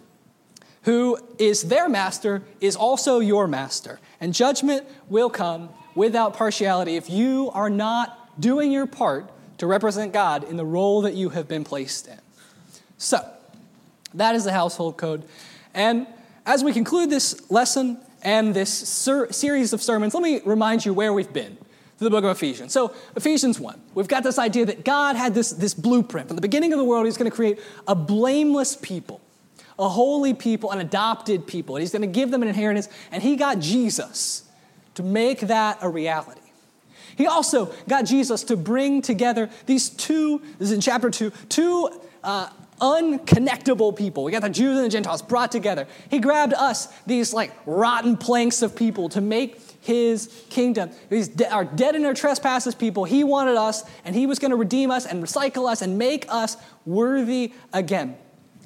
who 0.82 1.16
is 1.38 1.62
their 1.62 1.88
master 1.88 2.42
is 2.60 2.76
also 2.76 3.20
your 3.20 3.48
master. 3.48 4.00
And 4.20 4.34
judgment 4.34 4.86
will 5.08 5.30
come 5.30 5.70
without 5.94 6.34
partiality 6.34 6.96
if 6.96 7.08
you 7.08 7.50
are 7.54 7.70
not 7.70 8.38
doing 8.38 8.70
your 8.70 8.86
part 8.86 9.32
to 9.62 9.68
represent 9.68 10.12
God 10.12 10.42
in 10.42 10.56
the 10.56 10.64
role 10.64 11.02
that 11.02 11.14
you 11.14 11.28
have 11.28 11.46
been 11.46 11.62
placed 11.62 12.08
in. 12.08 12.18
So, 12.98 13.24
that 14.12 14.34
is 14.34 14.42
the 14.42 14.50
household 14.50 14.96
code. 14.96 15.22
And 15.72 16.08
as 16.44 16.64
we 16.64 16.72
conclude 16.72 17.10
this 17.10 17.48
lesson 17.48 18.00
and 18.22 18.54
this 18.54 18.76
ser- 18.76 19.32
series 19.32 19.72
of 19.72 19.80
sermons, 19.80 20.14
let 20.14 20.22
me 20.24 20.40
remind 20.44 20.84
you 20.84 20.92
where 20.92 21.12
we've 21.12 21.32
been 21.32 21.56
through 21.96 22.06
the 22.06 22.10
book 22.10 22.24
of 22.24 22.30
Ephesians. 22.30 22.72
So, 22.72 22.92
Ephesians 23.14 23.60
1, 23.60 23.80
we've 23.94 24.08
got 24.08 24.24
this 24.24 24.36
idea 24.36 24.66
that 24.66 24.84
God 24.84 25.14
had 25.14 25.32
this, 25.32 25.52
this 25.52 25.74
blueprint. 25.74 26.26
From 26.26 26.34
the 26.34 26.42
beginning 26.42 26.72
of 26.72 26.80
the 26.80 26.84
world, 26.84 27.06
He's 27.06 27.16
going 27.16 27.30
to 27.30 27.36
create 27.36 27.60
a 27.86 27.94
blameless 27.94 28.74
people, 28.74 29.20
a 29.78 29.88
holy 29.88 30.34
people, 30.34 30.72
an 30.72 30.80
adopted 30.80 31.46
people. 31.46 31.76
And 31.76 31.82
He's 31.84 31.92
going 31.92 32.02
to 32.02 32.08
give 32.08 32.32
them 32.32 32.42
an 32.42 32.48
inheritance. 32.48 32.88
And 33.12 33.22
He 33.22 33.36
got 33.36 33.60
Jesus 33.60 34.42
to 34.96 35.04
make 35.04 35.38
that 35.42 35.78
a 35.82 35.88
reality. 35.88 36.41
He 37.16 37.26
also 37.26 37.72
got 37.88 38.04
Jesus 38.04 38.44
to 38.44 38.56
bring 38.56 39.02
together 39.02 39.50
these 39.66 39.90
two, 39.90 40.40
this 40.58 40.68
is 40.68 40.72
in 40.72 40.80
chapter 40.80 41.10
2, 41.10 41.30
two 41.48 41.90
uh, 42.24 42.48
unconnectable 42.80 43.96
people. 43.96 44.24
We 44.24 44.32
got 44.32 44.42
the 44.42 44.50
Jews 44.50 44.76
and 44.76 44.84
the 44.84 44.90
Gentiles 44.90 45.22
brought 45.22 45.52
together. 45.52 45.86
He 46.10 46.18
grabbed 46.18 46.52
us, 46.52 46.88
these 47.06 47.32
like 47.32 47.52
rotten 47.64 48.16
planks 48.16 48.60
of 48.60 48.74
people, 48.74 49.08
to 49.10 49.20
make 49.20 49.60
his 49.80 50.44
kingdom. 50.50 50.90
These 51.08 51.28
de- 51.28 51.50
are 51.50 51.64
dead 51.64 51.94
in 51.94 52.04
our 52.04 52.14
trespasses 52.14 52.74
people. 52.74 53.04
He 53.04 53.24
wanted 53.24 53.56
us, 53.56 53.84
and 54.04 54.14
he 54.14 54.26
was 54.26 54.38
going 54.38 54.50
to 54.50 54.56
redeem 54.56 54.90
us 54.90 55.06
and 55.06 55.22
recycle 55.22 55.70
us 55.70 55.80
and 55.80 55.96
make 55.96 56.26
us 56.28 56.56
worthy 56.84 57.52
again. 57.72 58.16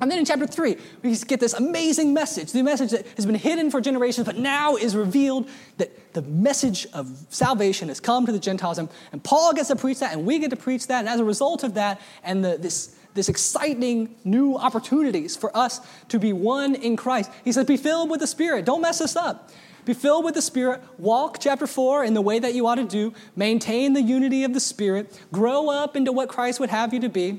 And 0.01 0.11
then 0.11 0.19
in 0.19 0.27
chapter 0.27 0.47
3, 0.47 0.77
we 1.03 1.17
get 1.17 1.41
this 1.41 1.55
amazing 1.55 2.13
message, 2.13 2.53
the 2.53 2.63
message 2.63 2.91
that 2.91 3.07
has 3.17 3.25
been 3.25 3.35
hidden 3.35 3.71
for 3.71 3.81
generations, 3.81 4.27
but 4.27 4.37
now 4.37 4.77
is 4.77 4.95
revealed 4.95 5.49
that 5.79 6.13
the 6.13 6.21
message 6.23 6.87
of 6.93 7.27
salvation 7.31 7.89
has 7.89 7.99
come 7.99 8.27
to 8.27 8.33
the 8.33 8.39
Gentiles. 8.39 8.77
And, 8.79 8.91
and 9.13 9.25
Paul 9.25 9.55
gets 9.55 9.69
to 9.69 9.77
preach 9.77 10.01
that, 10.01 10.13
and 10.13 10.27
we 10.27 10.39
get 10.39 10.51
to 10.51 10.57
preach 10.57 10.89
that. 10.89 11.01
And 11.01 11.09
as 11.09 11.19
a 11.19 11.25
result 11.25 11.65
of 11.65 11.75
that, 11.75 12.01
and 12.23 12.45
the, 12.45 12.59
this, 12.59 12.95
this 13.15 13.31
exciting 13.31 14.15
new 14.23 14.57
opportunities 14.57 15.35
for 15.35 15.57
us 15.57 15.81
to 16.09 16.19
be 16.19 16.35
one 16.35 16.75
in 16.75 16.97
Christ, 16.97 17.31
he 17.43 17.53
says, 17.53 17.65
Be 17.65 17.79
filled 17.79 18.11
with 18.11 18.21
the 18.21 18.27
Spirit. 18.27 18.67
Don't 18.67 18.83
mess 18.83 18.99
this 18.99 19.17
up. 19.17 19.51
Be 19.87 19.95
filled 19.95 20.25
with 20.25 20.35
the 20.35 20.43
Spirit. 20.43 20.83
Walk, 20.99 21.39
chapter 21.41 21.67
4, 21.67 22.05
in 22.05 22.13
the 22.13 22.21
way 22.21 22.39
that 22.39 22.55
you 22.55 22.67
ought 22.67 22.75
to 22.75 22.85
do. 22.85 23.15
Maintain 23.35 23.95
the 23.95 24.03
unity 24.03 24.45
of 24.45 24.53
the 24.53 24.61
Spirit. 24.61 25.19
Grow 25.33 25.71
up 25.71 25.97
into 25.97 26.13
what 26.13 26.29
Christ 26.29 26.61
would 26.61 26.71
have 26.71 26.93
you 26.93 27.01
to 27.01 27.09
be. 27.09 27.39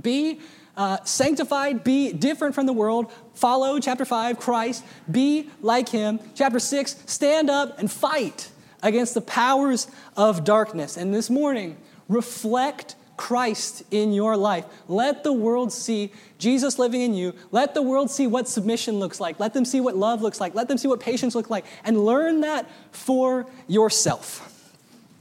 Be 0.00 0.40
Uh, 0.76 0.98
sanctified, 1.04 1.84
be 1.84 2.12
different 2.12 2.54
from 2.54 2.66
the 2.66 2.72
world. 2.72 3.12
Follow, 3.34 3.78
chapter 3.78 4.04
5, 4.04 4.38
Christ. 4.38 4.84
Be 5.10 5.48
like 5.60 5.88
him. 5.88 6.18
Chapter 6.34 6.58
6, 6.58 6.96
stand 7.06 7.48
up 7.48 7.78
and 7.78 7.90
fight 7.90 8.50
against 8.82 9.14
the 9.14 9.20
powers 9.20 9.86
of 10.16 10.44
darkness. 10.44 10.96
And 10.96 11.14
this 11.14 11.30
morning, 11.30 11.76
reflect 12.08 12.96
Christ 13.16 13.84
in 13.90 14.12
your 14.12 14.36
life. 14.36 14.64
Let 14.88 15.22
the 15.22 15.32
world 15.32 15.72
see 15.72 16.12
Jesus 16.38 16.78
living 16.78 17.00
in 17.00 17.14
you. 17.14 17.34
Let 17.52 17.74
the 17.74 17.82
world 17.82 18.10
see 18.10 18.26
what 18.26 18.48
submission 18.48 18.98
looks 18.98 19.20
like. 19.20 19.38
Let 19.38 19.54
them 19.54 19.64
see 19.64 19.80
what 19.80 19.96
love 19.96 20.22
looks 20.22 20.40
like. 20.40 20.54
Let 20.54 20.68
them 20.68 20.78
see 20.78 20.88
what 20.88 21.00
patience 21.00 21.34
looks 21.34 21.50
like. 21.50 21.64
And 21.84 22.04
learn 22.04 22.40
that 22.40 22.68
for 22.90 23.46
yourself. 23.68 24.50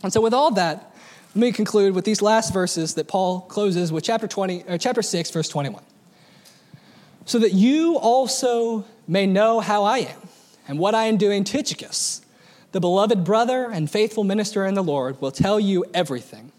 And 0.01 0.11
so, 0.11 0.21
with 0.21 0.33
all 0.33 0.51
that, 0.51 0.92
let 1.35 1.39
me 1.39 1.51
conclude 1.51 1.95
with 1.95 2.05
these 2.05 2.21
last 2.21 2.53
verses 2.53 2.93
that 2.93 3.07
Paul 3.07 3.41
closes 3.41 3.91
with 3.91 4.03
chapter, 4.03 4.27
20, 4.27 4.65
or 4.67 4.77
chapter 4.77 5.01
6, 5.01 5.31
verse 5.31 5.49
21. 5.49 5.83
So 7.25 7.39
that 7.39 7.53
you 7.53 7.97
also 7.97 8.85
may 9.07 9.25
know 9.25 9.59
how 9.59 9.83
I 9.83 9.99
am 9.99 10.29
and 10.67 10.77
what 10.77 10.93
I 10.93 11.05
am 11.05 11.17
doing, 11.17 11.43
Tychicus, 11.43 12.21
the 12.71 12.79
beloved 12.79 13.23
brother 13.23 13.65
and 13.65 13.89
faithful 13.89 14.23
minister 14.23 14.63
in 14.65 14.75
the 14.75 14.83
Lord, 14.83 15.19
will 15.21 15.31
tell 15.31 15.59
you 15.59 15.85
everything. 15.91 16.51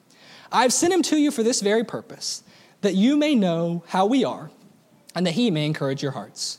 I've 0.51 0.73
sent 0.73 0.93
him 0.93 1.03
to 1.03 1.19
you 1.19 1.31
for 1.31 1.45
this 1.45 1.61
very 1.61 1.85
purpose, 1.85 2.43
that 2.81 2.97
you 2.97 3.17
may 3.17 3.37
know 3.37 3.85
how 3.89 4.07
we 4.07 4.25
are, 4.25 4.51
and 5.15 5.25
that 5.25 5.33
he 5.33 5.53
may 5.53 5.67
encourage 5.67 6.03
your 6.03 6.13
hearts. 6.13 6.59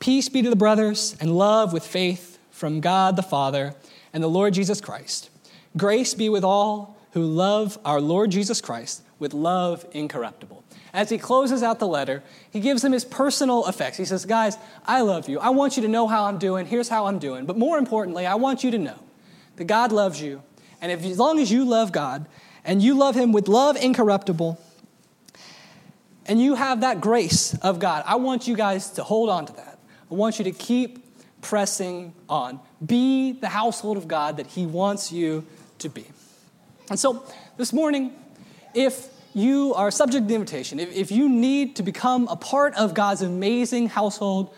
Peace 0.00 0.28
be 0.28 0.42
to 0.42 0.50
the 0.50 0.56
brothers, 0.56 1.16
and 1.20 1.36
love 1.36 1.72
with 1.72 1.86
faith 1.86 2.38
from 2.50 2.80
God 2.80 3.14
the 3.14 3.22
Father 3.22 3.74
and 4.12 4.20
the 4.20 4.28
Lord 4.28 4.52
Jesus 4.54 4.80
Christ. 4.80 5.30
Grace 5.76 6.12
be 6.12 6.28
with 6.28 6.42
all 6.42 6.95
who 7.16 7.24
love 7.24 7.78
our 7.82 7.98
Lord 7.98 8.30
Jesus 8.30 8.60
Christ 8.60 9.02
with 9.18 9.32
love 9.32 9.86
incorruptible. 9.92 10.62
As 10.92 11.08
he 11.08 11.16
closes 11.16 11.62
out 11.62 11.78
the 11.78 11.88
letter, 11.88 12.22
he 12.50 12.60
gives 12.60 12.82
them 12.82 12.92
his 12.92 13.06
personal 13.06 13.66
effects. 13.66 13.96
He 13.96 14.04
says, 14.04 14.26
Guys, 14.26 14.58
I 14.84 15.00
love 15.00 15.26
you. 15.26 15.38
I 15.38 15.48
want 15.48 15.78
you 15.78 15.82
to 15.84 15.88
know 15.88 16.08
how 16.08 16.24
I'm 16.24 16.36
doing. 16.36 16.66
Here's 16.66 16.90
how 16.90 17.06
I'm 17.06 17.18
doing. 17.18 17.46
But 17.46 17.56
more 17.56 17.78
importantly, 17.78 18.26
I 18.26 18.34
want 18.34 18.62
you 18.62 18.70
to 18.70 18.76
know 18.76 18.98
that 19.56 19.64
God 19.64 19.92
loves 19.92 20.20
you. 20.20 20.42
And 20.82 20.92
if, 20.92 21.02
as 21.06 21.18
long 21.18 21.38
as 21.38 21.50
you 21.50 21.64
love 21.64 21.90
God 21.90 22.26
and 22.66 22.82
you 22.82 22.92
love 22.92 23.14
him 23.14 23.32
with 23.32 23.48
love 23.48 23.78
incorruptible, 23.78 24.60
and 26.26 26.38
you 26.38 26.54
have 26.54 26.82
that 26.82 27.00
grace 27.00 27.56
of 27.60 27.78
God, 27.78 28.04
I 28.06 28.16
want 28.16 28.46
you 28.46 28.56
guys 28.56 28.90
to 28.90 29.02
hold 29.02 29.30
on 29.30 29.46
to 29.46 29.54
that. 29.54 29.78
I 30.10 30.14
want 30.14 30.38
you 30.38 30.44
to 30.44 30.52
keep 30.52 31.02
pressing 31.40 32.12
on. 32.28 32.60
Be 32.84 33.32
the 33.32 33.48
household 33.48 33.96
of 33.96 34.06
God 34.06 34.36
that 34.36 34.48
he 34.48 34.66
wants 34.66 35.10
you 35.10 35.46
to 35.78 35.88
be. 35.88 36.04
And 36.90 36.98
so 36.98 37.24
this 37.56 37.72
morning, 37.72 38.12
if 38.74 39.08
you 39.34 39.74
are 39.74 39.90
subject 39.90 40.24
to 40.24 40.28
the 40.28 40.34
invitation, 40.34 40.80
if, 40.80 40.94
if 40.94 41.10
you 41.10 41.28
need 41.28 41.76
to 41.76 41.82
become 41.82 42.28
a 42.28 42.36
part 42.36 42.74
of 42.74 42.94
God's 42.94 43.22
amazing 43.22 43.88
household, 43.88 44.54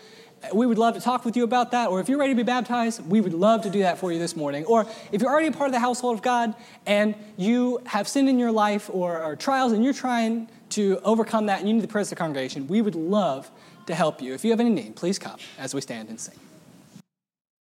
we 0.53 0.65
would 0.65 0.77
love 0.77 0.93
to 0.93 1.01
talk 1.01 1.25
with 1.25 1.35
you 1.35 1.43
about 1.43 1.71
that. 1.71 1.89
Or 1.89 1.99
if 1.99 2.07
you're 2.07 2.19
ready 2.19 2.33
to 2.33 2.37
be 2.37 2.43
baptized, 2.43 3.05
we 3.05 3.19
would 3.19 3.33
love 3.33 3.63
to 3.63 3.69
do 3.69 3.79
that 3.79 3.97
for 3.97 4.11
you 4.11 4.19
this 4.19 4.35
morning. 4.35 4.65
Or 4.65 4.85
if 5.11 5.21
you're 5.21 5.29
already 5.29 5.47
a 5.47 5.51
part 5.51 5.67
of 5.67 5.73
the 5.73 5.79
household 5.79 6.15
of 6.15 6.21
God 6.21 6.55
and 6.85 7.15
you 7.35 7.81
have 7.85 8.07
sin 8.07 8.27
in 8.27 8.39
your 8.39 8.51
life 8.51 8.89
or, 8.91 9.21
or 9.21 9.35
trials 9.35 9.73
and 9.73 9.83
you're 9.83 9.93
trying 9.93 10.47
to 10.69 10.99
overcome 11.03 11.47
that 11.47 11.59
and 11.59 11.67
you 11.67 11.73
need 11.73 11.83
the 11.83 11.87
prayers 11.87 12.07
of 12.07 12.11
the 12.11 12.15
congregation, 12.17 12.67
we 12.67 12.81
would 12.81 12.95
love 12.95 13.49
to 13.87 13.95
help 13.95 14.21
you. 14.21 14.33
If 14.33 14.45
you 14.45 14.51
have 14.51 14.59
any 14.59 14.69
need, 14.69 14.95
please 14.95 15.19
come 15.19 15.39
as 15.57 15.73
we 15.73 15.81
stand 15.81 16.09
and 16.09 16.19
sing. 16.19 16.39